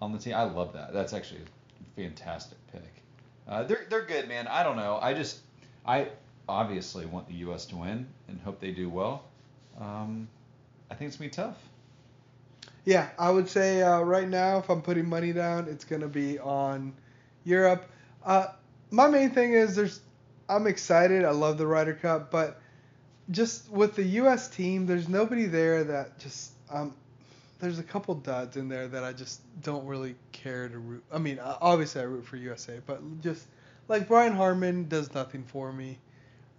[0.00, 0.92] On the team, I love that.
[0.92, 2.82] That's actually a fantastic pick.
[3.48, 4.46] Uh, they're they're good, man.
[4.46, 4.98] I don't know.
[5.02, 5.40] I just
[5.86, 6.08] I
[6.48, 7.64] obviously want the U.S.
[7.66, 9.24] to win and hope they do well.
[9.80, 10.28] Um,
[10.90, 11.56] I think it's gonna be tough.
[12.84, 16.38] Yeah, I would say uh, right now, if I'm putting money down, it's gonna be
[16.38, 16.94] on
[17.44, 17.84] Europe.
[18.24, 18.48] Uh,
[18.90, 20.00] my main thing is there's,
[20.48, 21.24] I'm excited.
[21.24, 22.60] I love the Ryder Cup, but
[23.30, 24.48] just with the U.S.
[24.48, 26.94] team, there's nobody there that just um,
[27.60, 31.04] there's a couple duds in there that I just don't really care to root.
[31.12, 33.46] I mean, obviously I root for USA, but just
[33.88, 35.98] like Brian Harman does nothing for me,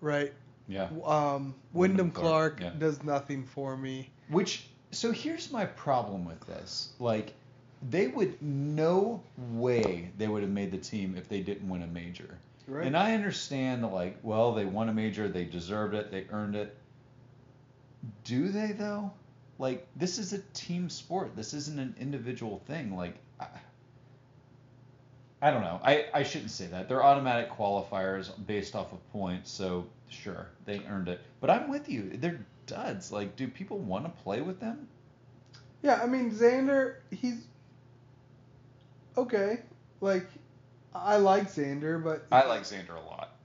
[0.01, 0.33] right?
[0.69, 0.87] Yeah.
[1.03, 2.79] Um, Wyndham Clark, Clark, yeah.
[2.79, 4.11] does nothing for me.
[4.29, 6.93] Which so here's my problem with this.
[6.99, 7.33] Like
[7.89, 11.87] they would no way they would have made the team if they didn't win a
[11.87, 12.37] major.
[12.67, 12.85] Right.
[12.85, 16.77] And I understand like, well, they won a major, they deserved it, they earned it.
[18.23, 19.11] Do they though?
[19.57, 21.35] Like this is a team sport.
[21.35, 22.95] This isn't an individual thing.
[22.95, 23.15] Like
[25.41, 25.79] I, don't know.
[25.83, 26.89] I, I shouldn't say that.
[26.89, 31.21] They're automatic qualifiers based off of points, so sure, they earned it.
[31.39, 32.11] But I'm with you.
[32.15, 33.11] They're duds.
[33.11, 34.87] Like, do people want to play with them?
[35.81, 37.41] Yeah, I mean Xander, he's
[39.17, 39.59] okay.
[40.01, 40.27] Like
[40.93, 43.35] I like Xander, but I like Xander a lot.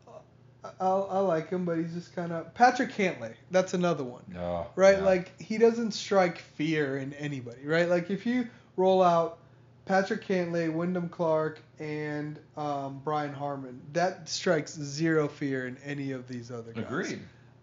[0.80, 3.34] I, I like him, but he's just kind of Patrick Cantlay.
[3.50, 4.66] That's another one, No.
[4.76, 5.02] right?
[5.02, 7.88] Like he doesn't strike fear in anybody, right?
[7.88, 9.38] Like if you roll out
[9.84, 16.26] Patrick Cantlay, Wyndham Clark, and um, Brian Harman, that strikes zero fear in any of
[16.26, 16.84] these other guys.
[16.84, 17.20] agreed.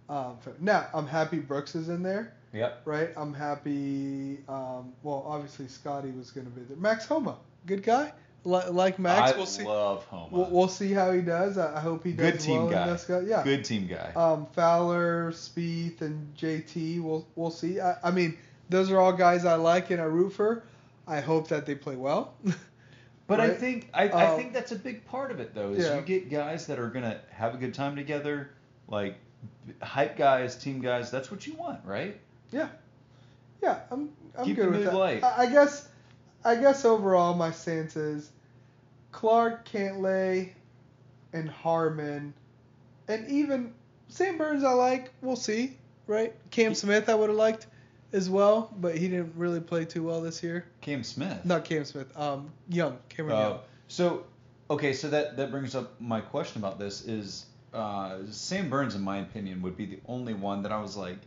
[0.07, 2.33] Um, now I'm happy Brooks is in there.
[2.53, 2.81] Yep.
[2.83, 3.09] right?
[3.15, 4.39] I'm happy.
[4.49, 6.77] Um, well, obviously Scotty was going to be there.
[6.77, 8.11] Max Homa, good guy.
[8.43, 9.63] Li- like Max, I we'll see.
[9.63, 10.27] love Homa.
[10.31, 11.57] We'll, we'll see how he does.
[11.57, 12.97] I, hope he does Good team well guy.
[13.07, 13.19] guy.
[13.21, 13.43] Yeah.
[13.43, 14.11] Good team guy.
[14.15, 17.01] Um, Fowler, Spieth, and JT.
[17.01, 17.79] We'll we'll see.
[17.79, 18.37] I, I mean,
[18.69, 20.63] those are all guys I like and I root for.
[21.07, 22.33] I hope that they play well.
[23.27, 25.71] But I think I, I Um, think that's a big part of it though.
[25.71, 25.95] Is yeah.
[25.95, 28.49] you get guys that are gonna have a good time together,
[28.89, 29.15] like
[29.81, 31.11] hype guys, team guys.
[31.11, 32.19] That's what you want, right?
[32.51, 32.67] yeah,
[33.61, 33.79] yeah.
[33.89, 34.93] I'm I'm Keep good with that.
[34.93, 35.23] light.
[35.23, 35.87] I, I guess
[36.43, 38.29] I guess overall my stance is
[39.13, 40.49] Clark, Cantlay,
[41.31, 42.33] and Harman,
[43.07, 43.73] and even
[44.09, 45.13] Sam Burns I like.
[45.21, 46.33] We'll see, right?
[46.49, 47.67] Cam Smith I would have liked
[48.13, 50.65] as well, but he didn't really play too well this year.
[50.81, 51.43] Cam Smith.
[51.45, 52.15] Not Cam Smith.
[52.17, 53.59] Um, Young, Cameron Uh, Young.
[53.87, 54.23] so,
[54.69, 59.01] okay, so that that brings up my question about this is uh, Sam Burns, in
[59.01, 61.19] my opinion, would be the only one that I was like,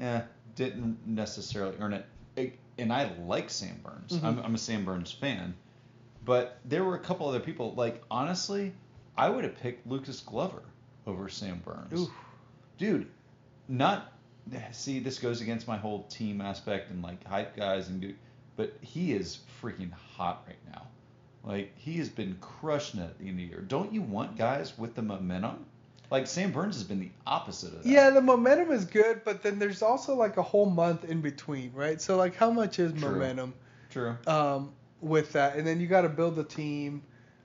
[0.00, 0.20] eh,
[0.54, 2.06] didn't necessarily earn it.
[2.78, 4.12] And I like Sam Burns.
[4.12, 4.24] Mhm.
[4.24, 5.54] I'm, I'm a Sam Burns fan,
[6.24, 7.74] but there were a couple other people.
[7.74, 8.72] Like honestly,
[9.16, 10.62] I would have picked Lucas Glover
[11.04, 12.02] over Sam Burns.
[12.02, 12.10] Oof.
[12.76, 13.08] Dude,
[13.66, 14.12] not
[14.72, 18.14] see this goes against my whole team aspect and like hype guys and do,
[18.56, 20.82] but he is freaking hot right now.
[21.44, 23.60] Like he has been crushing it at the end of the year.
[23.60, 25.64] Don't you want guys with the momentum?
[26.10, 27.86] Like Sam Burns has been the opposite of that.
[27.86, 31.72] Yeah, the momentum is good, but then there's also like a whole month in between,
[31.74, 32.00] right?
[32.00, 33.12] So like, how much is True.
[33.12, 33.54] momentum?
[33.90, 34.16] True.
[34.26, 37.02] um, with that, and then you got to build a team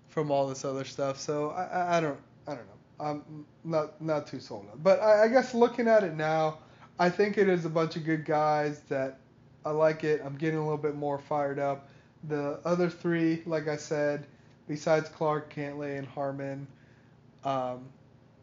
[0.09, 1.19] from all this other stuff.
[1.19, 2.73] So I, I, I don't, I don't know.
[2.99, 4.79] I'm not not too sold on.
[4.79, 6.59] But I, I guess looking at it now,
[6.99, 9.19] I think it is a bunch of good guys that
[9.65, 10.21] I like it.
[10.23, 11.89] I'm getting a little bit more fired up.
[12.25, 14.27] The other three, like I said,
[14.67, 16.67] besides Clark, Cantlay, and Harman,
[17.43, 17.85] um,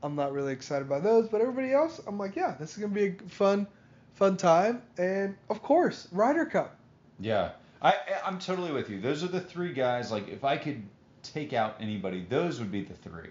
[0.03, 1.28] I'm not really excited by those.
[1.28, 3.66] But everybody else, I'm like, yeah, this is gonna be a fun,
[4.14, 4.82] fun time.
[4.98, 6.76] And of course, Ryder Cup.
[7.20, 7.94] Yeah, I
[8.24, 9.01] I'm totally with you.
[9.01, 10.11] Those are the three guys.
[10.11, 10.82] Like if I could
[11.22, 13.30] take out anybody, those would be the three.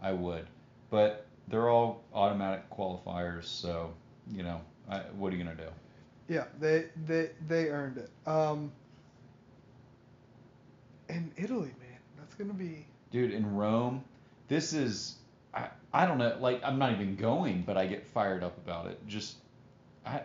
[0.00, 0.46] I would,
[0.90, 3.44] but they're all automatic qualifiers.
[3.44, 3.92] So
[4.30, 5.68] you know, I, what are you gonna do?
[6.28, 8.10] Yeah, they they they earned it.
[8.26, 8.72] Um,
[11.08, 12.86] and Italy, man, that's gonna be.
[13.10, 14.02] Dude, in Rome,
[14.48, 15.16] this is
[15.52, 16.36] I I don't know.
[16.40, 18.98] Like I'm not even going, but I get fired up about it.
[19.06, 19.36] Just
[20.06, 20.22] I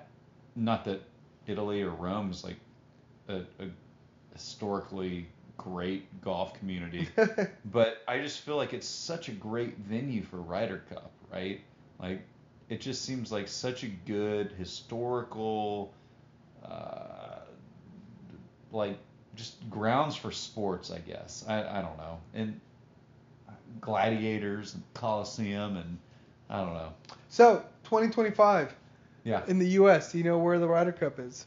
[0.56, 1.02] not that
[1.48, 2.58] Italy or Rome is like
[3.28, 3.68] a, a
[4.34, 5.28] historically
[5.58, 7.08] great golf community.
[7.66, 11.62] but I just feel like it's such a great venue for Ryder Cup, right?
[12.00, 12.22] Like
[12.70, 15.94] it just seems like such a good historical,
[16.64, 17.40] uh,
[18.72, 18.98] like
[19.36, 21.44] just grounds for sports, I guess.
[21.48, 22.60] I, I don't know, and
[23.82, 25.98] gladiators and Coliseum and
[26.50, 26.94] I don't know.
[27.30, 28.76] so 2025
[29.24, 30.12] Yeah, in the U.S.
[30.12, 31.46] Do you know where the Ryder Cup is?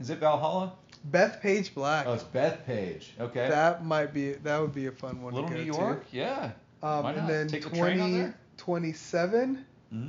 [0.00, 0.72] is it Valhalla?
[1.10, 2.06] Bethpage Black.
[2.06, 3.06] Oh, it's Bethpage.
[3.20, 3.48] Okay.
[3.48, 6.04] That might be that would be a fun one Little to go New York.
[6.12, 6.50] Yeah.
[6.82, 8.34] Um, Why and then Take the train on there?
[8.58, 10.08] 2027, hmm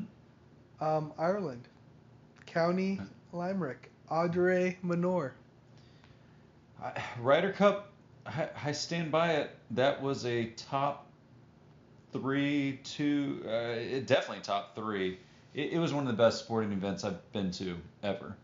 [0.81, 1.67] um, Ireland,
[2.45, 2.99] County
[3.31, 5.33] Limerick, Adare Manor.
[6.81, 7.91] I- Ryder Cup,
[8.25, 9.55] I, I stand by it.
[9.71, 11.07] That was a top
[12.11, 15.19] three, two, uh, it, definitely top three.
[15.53, 18.35] It, it was one of the best sporting events I've been to ever.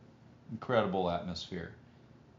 [0.52, 1.74] Incredible atmosphere.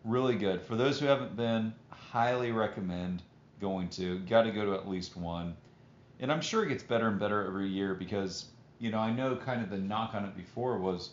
[0.05, 0.63] Really good.
[0.63, 3.23] For those who haven't been, highly recommend
[3.61, 4.19] going to.
[4.21, 5.57] Got to go to at least one.
[6.21, 8.47] And I'm sure it gets better and better every year because,
[8.79, 11.11] you know, I know kind of the knock on it before was,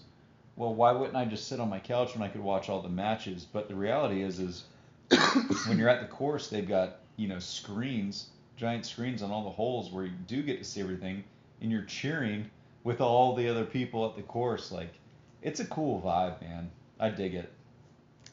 [0.55, 2.89] well, why wouldn't I just sit on my couch when I could watch all the
[2.89, 3.45] matches?
[3.51, 4.63] But the reality is, is
[5.67, 9.49] when you're at the course, they've got you know screens, giant screens on all the
[9.49, 11.23] holes where you do get to see everything,
[11.61, 12.49] and you're cheering
[12.83, 14.71] with all the other people at the course.
[14.71, 14.93] Like,
[15.41, 16.69] it's a cool vibe, man.
[16.99, 17.51] I dig it.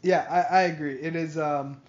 [0.02, 0.94] Yeah, I, I agree.
[0.94, 1.80] It is, um,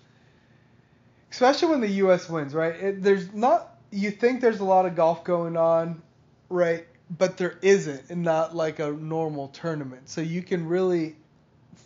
[1.31, 2.29] especially when the U.S.
[2.29, 2.75] wins, right?
[2.75, 6.01] It, there's not, you think there's a lot of golf going on,
[6.49, 6.85] right?
[7.18, 10.07] But there isn't, and not like a normal tournament.
[10.09, 11.16] So you can really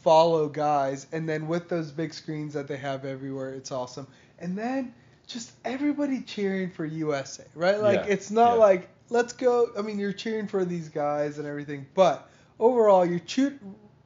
[0.03, 4.07] follow guys, and then with those big screens that they have everywhere, it's awesome.
[4.37, 4.93] And then
[5.25, 7.79] just everybody cheering for USA, right?
[7.79, 8.59] Like Yeah, it's not yeah.
[8.59, 9.69] like let's go.
[9.77, 13.59] I mean, you're cheering for these guys and everything, but overall, you're cheer-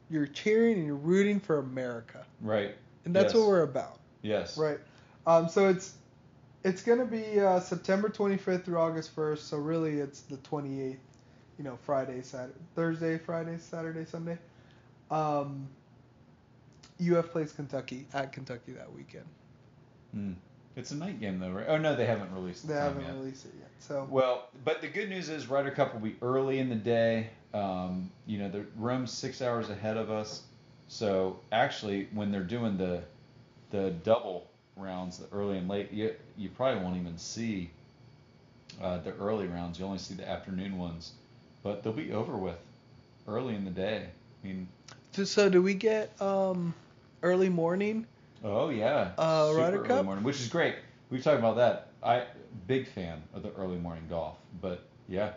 [0.09, 2.75] you're cheering and you're rooting for America, Right.
[3.05, 3.41] and that's Yes.
[3.41, 4.57] what we're about, Yes.
[4.57, 4.79] right?
[5.27, 5.95] Um, so it's
[6.63, 9.39] it's gonna be uh, September 25th through August 1st.
[9.47, 10.97] So really, it's the 28th.
[11.59, 14.37] You know, Friday, Saturday, Thursday, Friday, Saturday, Sunday.
[15.11, 15.67] Um,
[17.05, 19.25] UF plays Kentucky at Kentucky that weekend.
[20.13, 20.33] Hmm.
[20.75, 21.65] It's a night game though, right?
[21.67, 23.13] Oh no, they haven't released the They haven't yet.
[23.15, 23.69] released it yet.
[23.79, 27.31] So Well, but the good news is Ryder Cup will be early in the day.
[27.53, 30.43] Um, you know, the Rome's six hours ahead of us.
[30.87, 33.03] So actually, when they're doing the
[33.71, 34.47] the double
[34.77, 37.69] rounds, the early and late, you you probably won't even see
[38.81, 39.77] uh, the early rounds.
[39.79, 41.13] You only see the afternoon ones,
[41.63, 42.57] but they'll be over with
[43.27, 44.07] early in the day.
[44.43, 44.67] I mean,
[45.11, 46.73] So- so do we get um,
[47.23, 48.05] early morning?
[48.43, 50.05] oh yeah, Uh, super Ryder early Cup?
[50.05, 50.75] morning, which is great.
[51.09, 51.87] We talked about that.
[52.03, 52.25] I
[52.67, 55.33] big fan of the early morning golf, but yeah,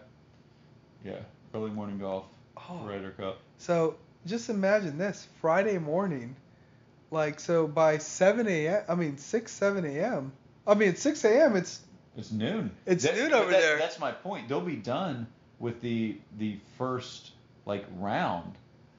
[1.04, 1.18] yeah,
[1.54, 2.24] early morning golf.
[2.56, 2.84] Oh.
[2.86, 3.38] Ryder Cup.
[3.58, 3.96] So
[4.26, 6.36] just imagine this Friday morning,
[7.10, 8.82] like so by 7 a.m.
[8.88, 10.32] I mean 6 7 a.m.
[10.66, 11.56] I mean 6 a.m.
[11.56, 11.80] It's
[12.16, 12.70] It's noon.
[12.86, 13.78] It's That- noon over that- there.
[13.78, 14.48] That's my point.
[14.48, 15.26] They'll be done
[15.62, 17.30] with the the first
[17.64, 18.52] like round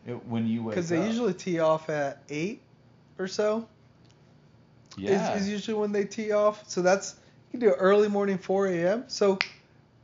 [0.07, 1.07] it, when you wake because they up.
[1.07, 2.61] usually tee off at eight
[3.19, 3.67] or so.
[4.97, 5.35] yeah.
[5.35, 6.67] Is, is usually when they tee off.
[6.67, 7.15] So that's
[7.51, 9.03] you can do early morning 4 a.m.
[9.07, 9.37] So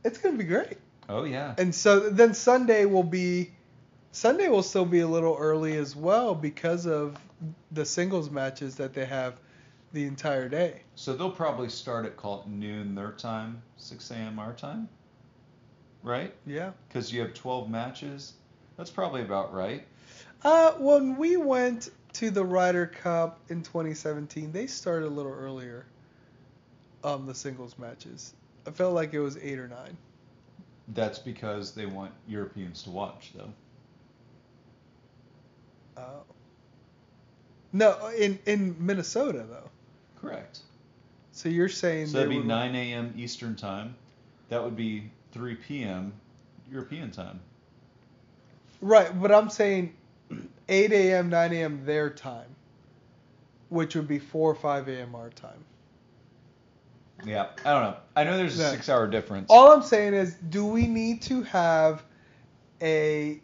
[0.04, 0.76] it's gonna be great.
[1.08, 1.54] oh yeah.
[1.58, 3.50] And so then Sunday will be
[4.12, 7.16] Sunday will still be a little early as well because of
[7.72, 9.40] the singles matches that they have
[9.94, 10.82] the entire day.
[10.94, 14.38] So they'll probably start at call it noon their time, 6 a.m.
[14.38, 14.88] our time,
[16.02, 16.34] right?
[16.46, 16.72] Yeah.
[16.88, 18.34] Because you have 12 matches.
[18.76, 19.86] That's probably about right.
[20.42, 25.86] Uh, when we went to the Ryder Cup in 2017, they started a little earlier.
[27.04, 28.34] Um, the singles matches.
[28.66, 29.96] I felt like it was eight or nine.
[30.88, 33.52] That's because they want Europeans to watch, though.
[35.96, 36.22] Oh.
[37.72, 39.70] No, in in Minnesota though.
[40.20, 40.60] Correct.
[41.32, 43.14] So you're saying So that'd be 9 a.m.
[43.16, 43.94] Eastern time.
[44.48, 46.12] That would be 3 p.m.
[46.70, 47.40] European time.
[48.80, 49.94] Right, but I'm saying
[50.68, 51.84] 8 a.m., 9 a.m.
[51.84, 52.48] their time,
[53.68, 55.14] which would be 4 or 5 a.m.
[55.14, 55.64] our time.
[57.26, 57.96] Yeah, I don't know.
[58.16, 58.70] I know there's a Yeah.
[58.70, 59.46] six-hour difference.
[59.50, 62.02] All I'm saying is, do we need to have
[62.80, 63.40] a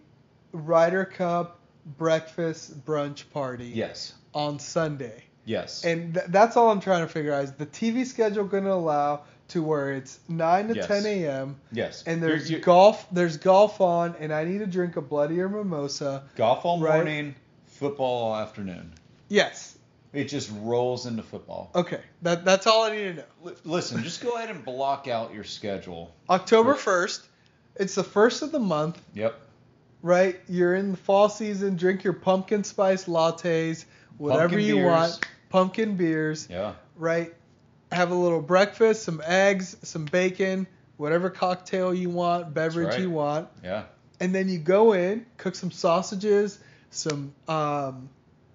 [0.52, 1.58] Ryder Cup
[1.98, 5.24] breakfast brunch party yes, on Sunday?
[5.44, 7.44] yes, And th- that's all I'm trying to figure out.
[7.44, 10.86] Is the TV schedule going to allow to where it's 9 to Yes.
[10.86, 11.56] 10 a.m.
[11.72, 12.02] yes.
[12.06, 15.40] and You're- there's you're- golf there's golf on and I need to drink a bloody
[15.40, 16.24] or mimosa.
[16.36, 16.96] golf all right.
[16.96, 17.34] morning,
[17.66, 18.92] football all afternoon.
[19.28, 19.78] Yes.
[20.12, 21.70] It just rolls into football.
[21.74, 22.00] Okay.
[22.22, 23.22] That that's all I need to know.
[23.42, 26.12] Li- Listen, just go ahead and block out your schedule.
[26.30, 27.20] October 1st.
[27.76, 29.38] It's the first of the month, Yep.
[30.02, 30.40] right?
[30.48, 31.76] You're in the fall season.
[31.76, 33.84] Drink your pumpkin spice lattes,
[34.16, 34.86] whatever Pumpkin you beers.
[34.86, 35.26] want.
[35.50, 36.72] Pumpkin beers, Yeah.
[36.96, 37.34] right?
[37.92, 40.66] Have a little breakfast, some eggs, some bacon,
[40.96, 43.00] whatever cocktail you want, beverage right.
[43.00, 43.48] you want.
[43.62, 43.84] Yeah.
[44.20, 46.58] and then you go in, cook some sausages,
[46.90, 48.08] some um,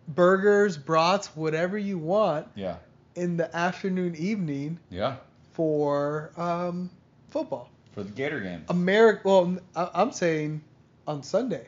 [0.08, 2.78] burgers, brats, whatever you want Yeah.
[3.16, 5.18] in the afternoon, evening Yeah.
[5.54, 6.90] for um,
[7.30, 7.70] football.
[7.94, 8.64] For the Gator game.
[8.70, 9.22] America.
[9.26, 10.62] Well, I- I'm saying
[11.08, 11.68] on Sunday.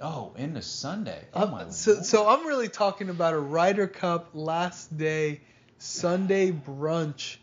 [0.00, 1.24] Oh, into Sunday.
[1.32, 2.04] Oh Um, my so, Lord.
[2.04, 5.40] so I'm really talking about a Ryder Cup last day
[5.82, 7.36] Sunday brunch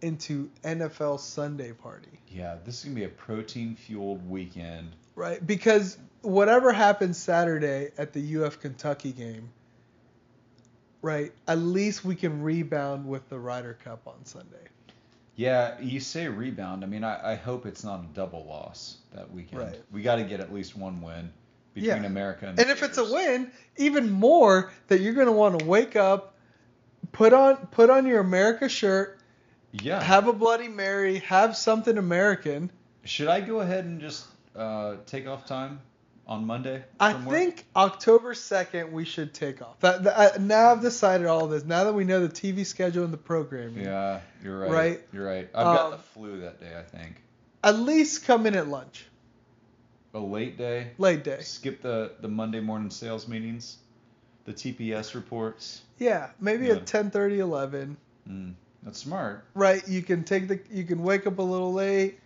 [0.00, 2.08] into NFL Sunday party.
[2.28, 4.90] Yeah, this is gonna be a protein-fueled weekend.
[5.16, 9.50] Right, because whatever happens Saturday at the UF Kentucky game,
[11.02, 14.56] right, at least we can rebound with the Ryder Cup on Sunday.
[15.34, 16.84] Yeah, you say rebound.
[16.84, 19.62] I mean, I, I hope it's not a double loss that weekend.
[19.62, 19.82] Right.
[19.90, 21.32] We got to get at least one win
[21.74, 22.06] between Yeah.
[22.06, 22.60] America and.
[22.60, 26.31] And if it's a win, even more that you're going to want to wake up,
[27.22, 29.18] put on put on your America shirt,
[29.72, 30.02] yeah.
[30.02, 32.70] have a Bloody Mary, have something American.
[33.04, 35.80] Should I go ahead and just uh, take off time
[36.26, 36.82] on Monday?
[36.98, 37.28] I work?
[37.28, 39.78] think October 2nd we should take off.
[39.80, 41.64] That, that I, now I've decided all this.
[41.64, 43.84] Now that we know the TV schedule and the programming.
[43.84, 44.70] Yeah, you're right.
[44.70, 45.00] Right?
[45.12, 45.48] You're right.
[45.54, 46.76] I've got Um, the flu that day.
[46.76, 47.22] I think
[47.62, 49.06] At least come in at lunch.
[50.14, 50.88] a late day.
[50.98, 51.40] Late day.
[51.40, 53.78] Skip the the Monday morning sales meetings,
[54.44, 55.82] the TPS reports.
[55.98, 56.74] Yeah, maybe Yeah.
[56.74, 57.96] at 10:30, 11.
[58.28, 59.44] Mm, that's smart.
[59.54, 62.18] Right, you can take the you can wake up a little late,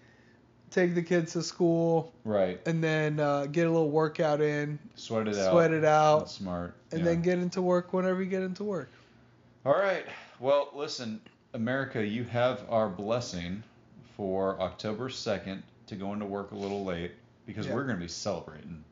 [0.71, 2.61] take the kids to school, Right.
[2.67, 5.53] and then uh, get a little workout in, Sweat it out.
[5.53, 6.75] sweat it out, That's smart.
[6.93, 7.07] and yeah.
[7.07, 8.91] then get into work whenever you get into work.
[9.65, 10.05] All right.
[10.41, 11.21] Well, listen,
[11.55, 13.63] America, you have our blessing
[14.17, 17.13] for October 2nd to go into work a little late
[17.47, 17.75] because Yeah.
[17.75, 18.83] we're going to be celebrating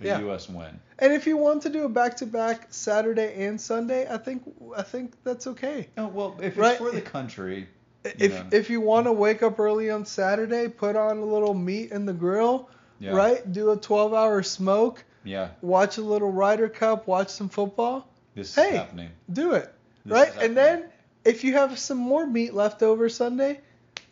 [0.00, 0.20] a Yeah.
[0.20, 0.48] U.S.
[0.48, 0.78] win.
[0.98, 4.42] And if you want to do a back-to-back Saturday and Sunday, I think
[4.76, 5.88] I think that's okay.
[5.98, 6.72] Oh, well, if Right.
[6.72, 7.68] it's for the country,
[8.04, 11.92] If if you want to wake up early on Saturday, put on a little meat
[11.92, 12.68] in the grill,
[12.98, 13.12] yeah.
[13.12, 13.52] right?
[13.52, 15.50] Do a 12-hour smoke, Yeah.
[15.60, 18.08] watch a little Ryder Cup, watch some football.
[18.34, 18.70] This Hey.
[18.70, 19.10] is happening.
[19.32, 19.72] Do it.
[20.04, 20.32] This right?
[20.42, 20.84] And then
[21.24, 23.60] if you have some more meat left over Sunday,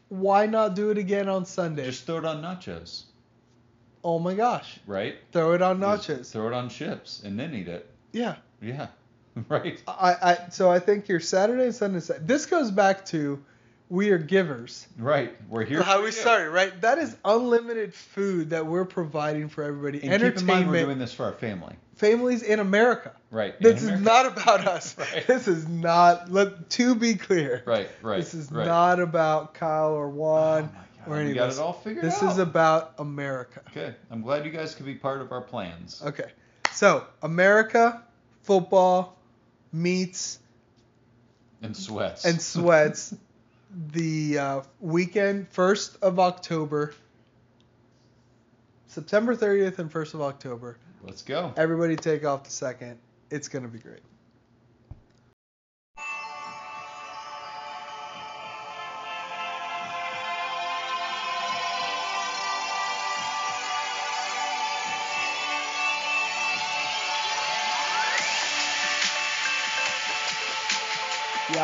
[0.08, 1.86] why not do it again on Sunday?
[1.86, 3.04] Just throw it on nachos,
[4.04, 4.78] oh my gosh.
[4.86, 5.16] right?
[5.32, 6.32] Throw it on Just nachos.
[6.32, 7.88] throw it on chips and then eat it.
[8.12, 8.36] Yeah.
[8.60, 8.88] Yeah.
[9.48, 9.82] right.
[9.86, 13.42] I, I so I think your Saturday and Sunday this goes back to
[13.90, 14.86] we are givers.
[14.96, 15.36] Right.
[15.48, 15.82] We're here.
[15.82, 16.12] How we you.
[16.12, 16.80] started, right?
[16.80, 20.08] That is unlimited food that we're providing for everybody.
[20.08, 21.74] And keep in mind we're doing this for our family.
[21.96, 23.12] families in America.
[23.32, 23.54] Right.
[23.58, 24.96] in This is not about us.
[24.98, 25.26] Right.
[25.26, 26.30] This is not.
[26.30, 27.64] Let to be clear.
[27.66, 27.88] Right.
[28.00, 28.18] Right.
[28.18, 28.64] This is right.
[28.64, 31.58] not about Kyle or Oh Juan my God, or any we of got this.
[31.58, 32.20] it all figured This out.
[32.22, 33.62] This is about America.
[33.70, 36.02] Okay, I'm glad you guys could be part of our plans.
[36.04, 36.30] Okay.
[36.72, 38.02] So America,
[38.42, 39.16] football,
[39.72, 40.38] meets
[41.62, 42.24] And sweats.
[42.24, 43.14] and sweats.
[43.92, 46.92] the uh, weekend, first of October,
[48.88, 50.76] September 30th and 1st of October.
[51.02, 51.52] Let's go.
[51.56, 52.98] Everybody take off the second.
[53.30, 54.00] It's gonna be great.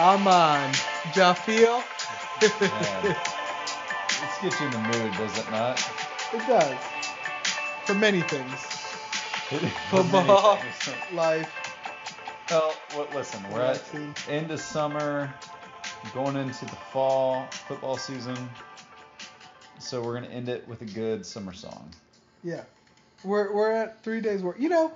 [0.06, 0.72] Yeah, man.
[1.14, 1.82] Jafeel?
[2.60, 3.16] Man.
[4.22, 5.80] Let's you in the mood, does it not?
[6.32, 6.78] it does.
[7.86, 8.52] For many things.
[9.90, 10.60] Football,
[11.12, 11.52] life,
[12.48, 13.82] Well, well, listen, we're at
[14.28, 15.34] end of summer,
[16.14, 18.36] going into the fall football season.
[19.80, 21.90] So we're gonna end it with a good summer song.
[22.44, 22.62] Yeah.
[23.24, 24.60] We're, we're at three days work.
[24.60, 24.92] You know,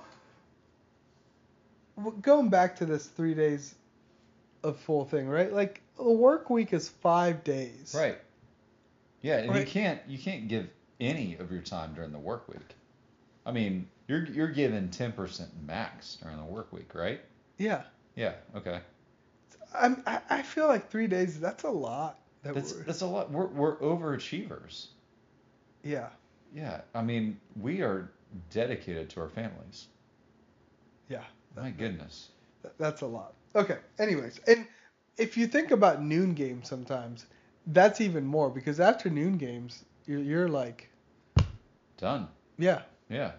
[2.21, 3.75] going back to this three days
[4.63, 5.51] of full thing, right?
[5.51, 7.95] Like, the work week is five days.
[7.97, 8.17] Right.
[9.21, 10.67] Yeah, and you can't you can't give
[10.99, 12.75] any of your time during the work week.
[13.45, 17.21] I mean, you're you're given ten percent max during the work week, right?
[17.57, 17.83] Yeah.
[18.15, 18.33] Yeah.
[18.55, 18.79] Okay.
[19.73, 21.39] I'm, I I feel like three days.
[21.39, 22.19] That's a lot.
[22.43, 23.29] That That's that's a lot.
[23.31, 24.87] We're we're overachievers.
[25.83, 26.07] yeah.
[26.53, 26.81] Yeah.
[26.95, 28.09] I mean, we are
[28.49, 29.85] dedicated to our families.
[31.09, 31.23] Yeah.
[31.55, 32.29] My goodness.
[32.63, 33.33] Th- That's a lot.
[33.55, 33.77] Okay.
[33.99, 34.65] Anyways, and
[35.17, 37.25] if you think about noon games, sometimes
[37.67, 40.89] that's even more because afternoon games, you're, you're like,
[41.97, 42.27] Done.
[42.57, 43.33] yeah, Yeah.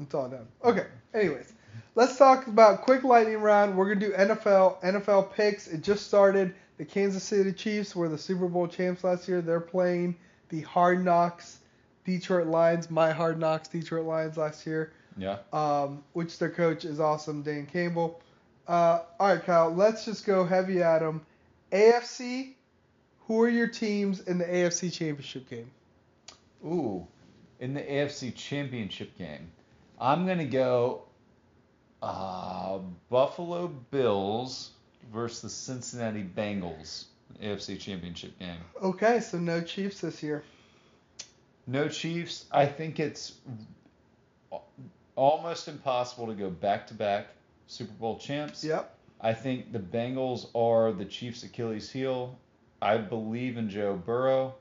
[0.00, 0.46] it's all done.
[0.64, 0.86] Okay.
[1.14, 1.52] Anyways,
[1.94, 3.76] let's talk about quick lightning round.
[3.76, 5.68] We're gonna do NFL NFL picks.
[5.68, 6.54] It just started.
[6.78, 9.40] The Kansas City Chiefs were the Super Bowl champs last year.
[9.40, 10.16] They're playing
[10.48, 11.58] the Hard Knocks
[12.04, 12.90] Detroit Lions.
[12.90, 14.92] My Hard Knocks Detroit Lions last year.
[15.16, 15.38] Yeah.
[15.52, 18.20] um, which their coach is awesome, Dan Campbell.
[18.68, 21.22] Uh, all right, Kyle, let's just go heavy at them.
[21.72, 22.52] AFC,
[23.26, 25.70] who are your teams in the AFC Championship game?
[26.64, 27.06] Ooh,
[27.60, 29.50] in the AFC Championship game,
[29.98, 31.04] I'm gonna go
[32.02, 34.72] uh, Buffalo Bills
[35.12, 37.06] versus the Cincinnati Bengals.
[37.42, 38.58] AFC Championship game.
[38.82, 40.42] Okay, so no Chiefs this year.
[41.66, 42.46] No Chiefs.
[42.50, 43.34] I think it's
[45.14, 47.28] almost impossible to go back to back
[47.68, 48.64] Super Bowl champs.
[48.64, 48.94] Yep.
[49.20, 52.36] I think the Bengals are the Chiefs' Achilles heel.
[52.82, 54.54] I believe in Joe Burrow,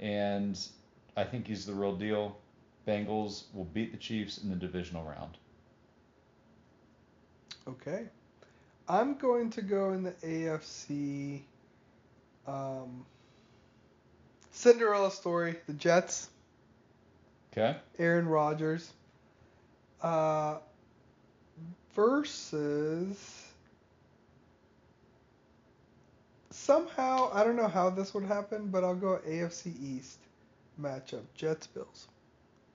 [0.00, 0.58] and
[1.16, 2.36] I think he's the real deal.
[2.86, 5.36] Bengals will beat the Chiefs in the divisional round.
[7.68, 8.06] Okay.
[8.88, 11.40] I'm going to go in the AFC.
[12.46, 13.06] Um,
[14.50, 16.28] Cinderella story, the Jets,
[17.56, 17.76] Okay?
[17.98, 18.92] Aaron Rodgers,
[20.02, 20.58] uh,
[21.94, 23.46] versus
[26.50, 30.18] somehow I don't know how this would happen, but I'll go AFC East
[30.80, 32.08] matchup Jets Bills.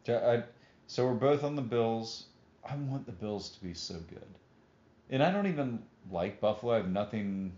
[0.06, 0.44] Ja- I-
[0.88, 2.26] So we're both on the Bills.
[2.64, 4.28] I want the Bills to be so good.
[5.10, 6.74] And I don't even like Buffalo.
[6.74, 7.54] I have nothing.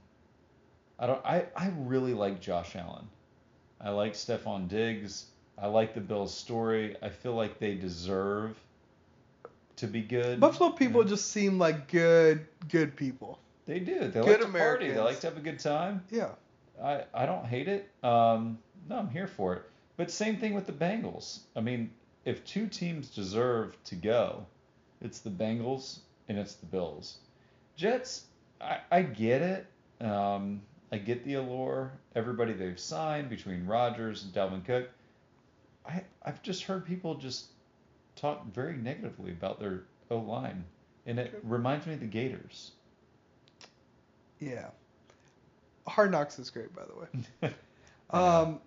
[0.99, 1.25] I don't.
[1.25, 3.07] I, I really like Josh Allen.
[3.79, 5.25] I like Stefon Diggs.
[5.57, 6.95] I like the Bills' story.
[7.01, 8.57] I feel like they deserve
[9.77, 10.39] to be good.
[10.39, 13.39] Buffalo people just seem like good good people.
[13.65, 13.99] They do.
[13.99, 14.91] They Good like to party.
[14.91, 16.03] They like to have a good time.
[16.09, 16.31] Yeah.
[16.81, 17.89] I, I don't hate it.
[18.03, 18.57] Um,
[18.89, 19.63] no, I'm here for it.
[19.97, 21.41] But same thing with the Bengals.
[21.55, 21.91] I mean,
[22.25, 24.45] if two teams deserve to go,
[24.99, 27.17] it's the Bengals and it's the Bills.
[27.75, 28.25] Jets,
[28.59, 29.67] I, I get it.
[30.03, 30.61] Um,
[30.91, 31.91] I get the allure.
[32.15, 34.89] Everybody they've signed between Rodgers and Dalvin Cook.
[35.85, 37.50] I I've just heard people just
[38.21, 40.63] talk very negatively about their O line,
[41.05, 42.71] and it reminds me of the Gators.
[44.39, 44.67] Yeah.
[45.87, 47.53] Hard Knocks is great, by the way.
[48.13, 48.59] Um,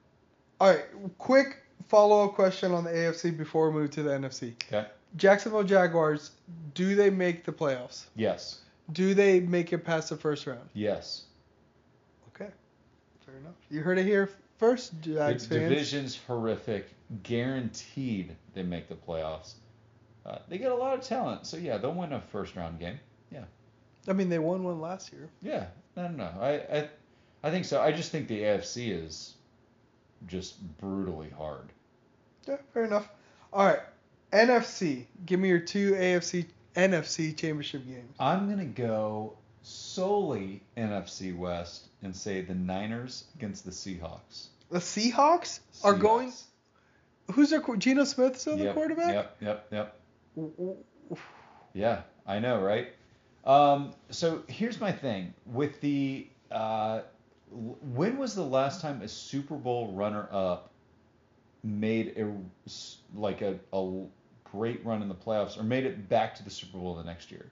[0.59, 0.85] all right,
[1.19, 4.55] quick follow up question on the AFC before we move to the NFC.
[4.73, 4.89] Okay.
[5.17, 6.31] Jacksonville Jaguars,
[6.73, 8.07] do they make the playoffs?
[8.17, 8.61] Yes.
[8.93, 10.67] Do they make it past the first round?
[10.73, 11.25] Yes.
[12.35, 12.51] Okay,
[13.27, 13.53] fair enough.
[13.71, 15.61] You heard it here first, The Jags fans.
[15.69, 16.89] division's horrific.
[17.23, 19.55] Guaranteed they make the playoffs.
[20.25, 22.99] Uh, they get a lot of talent, so yeah, they'll win a first round game.
[23.31, 23.45] Yeah.
[24.09, 25.29] I mean, they won one last year.
[25.43, 26.41] Yeah, no, no, no.
[26.41, 26.89] I, I,
[27.43, 27.81] I think so.
[27.81, 29.35] I just think the AFC is
[30.27, 31.69] just brutally hard.
[32.47, 33.09] Yeah, fair enough.
[33.53, 33.81] All right,
[34.33, 35.07] NFC.
[35.27, 38.15] Give me your two AFC NFC championship games.
[38.19, 44.49] I'm gonna go solely NFC West and say the Niners against the Seahawks.
[44.71, 46.33] The Seahawks are going.
[47.33, 49.13] Who's their Geno Smith still the Yep, quarterback?
[49.13, 50.01] Yep, yep, yep.
[51.73, 52.89] Yeah, I know, right?
[53.45, 57.01] Um, so here's my thing with the uh,
[57.51, 60.71] when was the last time a Super Bowl runner-up
[61.63, 62.31] made a
[63.19, 64.05] like a, a
[64.45, 67.31] great run in the playoffs or made it back to the Super Bowl the next
[67.31, 67.47] year?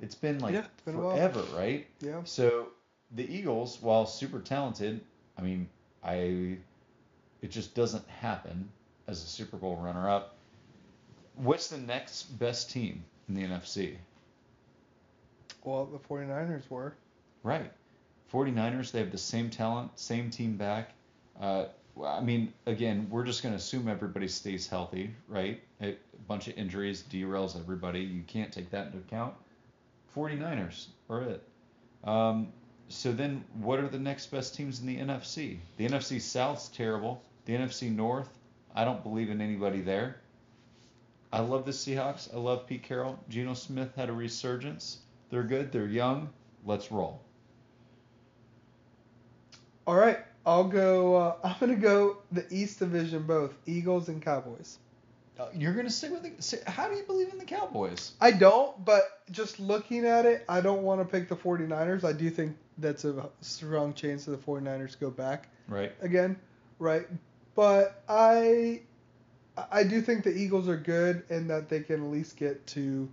[0.00, 1.86] It's been like Yeah, it's been forever, right?
[2.00, 2.20] Yeah.
[2.24, 2.68] So
[3.12, 5.00] the Eagles, while super talented,
[5.38, 5.68] I mean,
[6.02, 6.58] I
[7.42, 8.70] it just doesn't happen
[9.06, 10.36] as a Super Bowl runner-up.
[11.36, 13.96] What's the next best team in the NFC?
[15.64, 16.94] Well, the 49ers were.
[17.42, 17.72] Right.
[18.32, 20.90] 49ers, they have the same talent, same team back.
[21.40, 21.66] Uh,
[22.02, 25.62] I mean, again, we're just going to assume everybody stays healthy, right?
[25.80, 25.96] A, a
[26.26, 28.00] bunch of injuries derails everybody.
[28.00, 29.34] You can't take that into account.
[30.16, 31.42] 49ers are it.
[32.02, 32.52] Um,
[32.88, 35.58] so then, what are the next best teams in the NFC?
[35.76, 37.22] The NFC South's terrible.
[37.46, 38.28] The NFC North,
[38.74, 40.16] I don't believe in anybody there.
[41.32, 42.32] I love the Seahawks.
[42.32, 43.18] I love Pete Carroll.
[43.28, 44.98] Geno Smith had a resurgence.
[45.30, 45.72] They're good.
[45.72, 46.30] They're young.
[46.64, 47.20] Let's roll.
[49.86, 51.14] All right, I'll go.
[51.16, 54.78] Uh, I'm gonna go the East Division, both Eagles and Cowboys.
[55.38, 56.70] Uh, You're gonna stick with the.
[56.70, 58.12] How do you believe in the Cowboys?
[58.20, 62.04] I don't, but just looking at it, I don't want to pick the 49ers.
[62.04, 65.92] I do think that's a strong chance that the 49ers go back Right.
[66.00, 66.36] again,
[66.78, 67.06] right?
[67.54, 68.82] But I
[69.56, 73.08] I do think the Eagles are good and that they can at least get to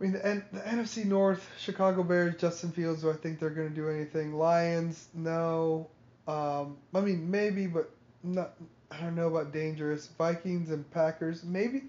[0.00, 3.68] I mean the, the NFC North, Chicago Bears, Justin Fields, do I think they're going
[3.68, 4.34] to do anything?
[4.34, 5.88] Lions, no.
[6.28, 7.90] Um, I mean maybe, but
[8.22, 8.52] not.
[8.90, 10.06] I don't know about dangerous.
[10.18, 11.84] Vikings and Packers, maybe.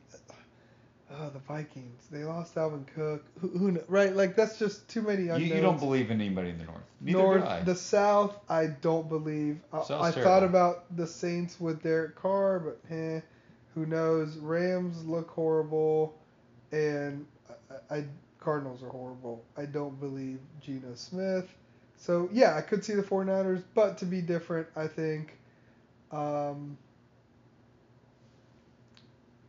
[1.10, 2.08] Oh, the Vikings.
[2.12, 3.24] They lost Dalvin Cook.
[3.40, 4.14] Who, who kn- right?
[4.14, 5.52] Like that's just too many You, unknowns.
[5.54, 6.82] you don't believe in anybody in the North.
[7.00, 7.62] Neither North, do I.
[7.62, 9.60] the South, I don't believe.
[9.72, 13.22] I, I thought about the Saints with Derek Carr, but eh,
[13.74, 14.36] who knows?
[14.38, 16.18] Rams look horrible,
[16.74, 17.26] and
[17.90, 18.06] I, I
[18.40, 19.44] Cardinals are horrible.
[19.58, 21.54] I don't believe Geno Smith.
[21.96, 25.38] So yeah, I could see the 49ers, but to be different, I think.
[26.12, 26.78] Um,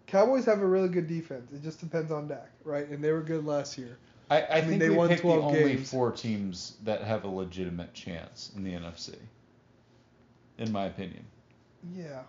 [0.08, 1.52] Cowboys have a really good defense.
[1.52, 2.88] It just depends on Dak, right?
[2.88, 3.98] And they were good last year.
[4.30, 5.90] I, I, mean, think they we won picked the 12 only games.
[5.90, 9.14] four teams that have a legitimate chance in the NFC.
[10.56, 11.24] In my opinion.
[11.94, 12.22] Yeah,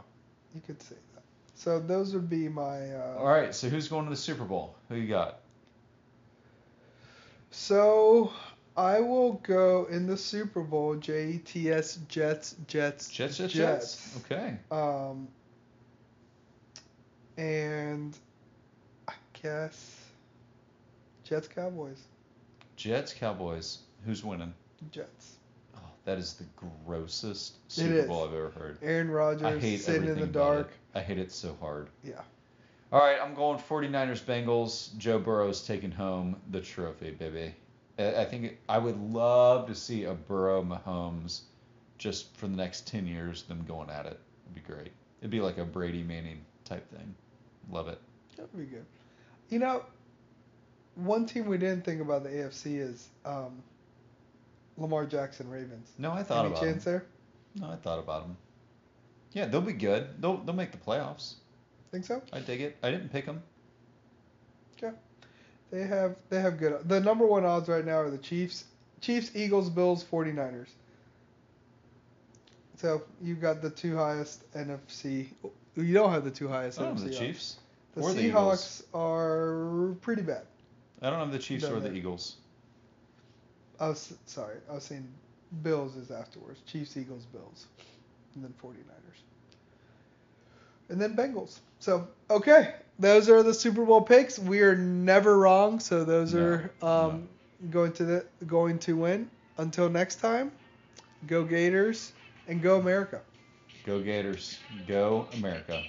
[0.53, 1.23] you could say that.
[1.55, 2.93] So those would be my.
[2.93, 4.75] Uh, All right, so who's going to the Super Bowl?
[4.89, 5.39] Who you got?
[7.51, 8.32] So
[8.77, 10.95] I will go in the Super Bowl.
[10.95, 14.19] J E T S Jets Jets Jets, Jets, Jets.
[14.25, 14.57] Okay.
[14.69, 15.27] Um.
[17.39, 18.17] And
[19.07, 19.95] I guess
[21.23, 22.01] Jets Cowboys
[22.75, 23.79] Jets, Cowboys.
[24.05, 24.53] Who's winning?
[24.91, 25.37] Jets.
[25.75, 26.43] Oh, that is the
[26.85, 28.07] grossest Super.
[28.07, 28.77] Bowl I've ever heard.
[28.81, 30.71] Aaron Rodgers I hate sitting in the dark.
[30.93, 31.87] I hate it so hard.
[32.03, 32.21] Yeah.
[32.91, 34.97] All right, I'm going 49ers Bengals.
[34.97, 37.53] Joe Burrow's taking home the trophy, baby.
[37.97, 41.41] I I think I would love to see a Burrow Mahomes
[41.97, 44.19] just for the next 10 years, them going at it.
[44.45, 44.91] It'd be great.
[45.21, 47.13] It'd be like a Brady Manning type thing.
[47.70, 47.99] Love it.
[48.38, 48.86] That would be good.
[49.49, 49.84] You know,
[50.95, 53.62] one team we didn't think about the AFC is um,
[54.78, 55.89] Lamar Jackson Ravens.
[55.97, 56.93] No, I thought Any about chance them.
[56.93, 57.05] there?
[57.55, 58.38] No, I thought about them.
[59.34, 60.07] Yeah, they'll be good.
[60.22, 61.36] They'll they'll make the playoffs.
[61.91, 62.22] Think so?
[62.34, 62.78] I dig it.
[62.84, 63.41] I didn't pick them.
[64.82, 64.91] Yeah,
[65.72, 66.88] They have they have good.
[66.88, 68.66] The number one odds right now are the Chiefs,
[69.01, 70.70] Chiefs, Eagles, Bills, 49ers.
[72.78, 75.28] So you got the two highest NFC.
[75.76, 77.13] You don't have the two highest I don't have the.
[77.15, 77.57] Chiefs.
[77.95, 80.43] The or the Seahawks are pretty bad.
[81.01, 81.93] I don't have the Chiefs or the.
[81.93, 82.36] Eagles.
[83.80, 84.57] I was sorry.
[84.70, 85.07] I was saying
[85.63, 86.61] Bills is afterwards.
[86.65, 87.67] Chiefs, Eagles, Bills,
[88.36, 88.76] and then 49ers.
[90.89, 91.59] And then Bengals.
[91.80, 94.38] So okay, those are the Super Bowl picks.
[94.38, 95.80] We are never wrong.
[95.80, 97.30] So those No, are um,
[97.70, 99.30] going to the going to win.
[99.57, 100.51] Until next time,
[101.28, 102.13] go Gators
[102.47, 103.22] and go America.
[103.86, 104.59] Go Gators.
[104.88, 105.84] Go America.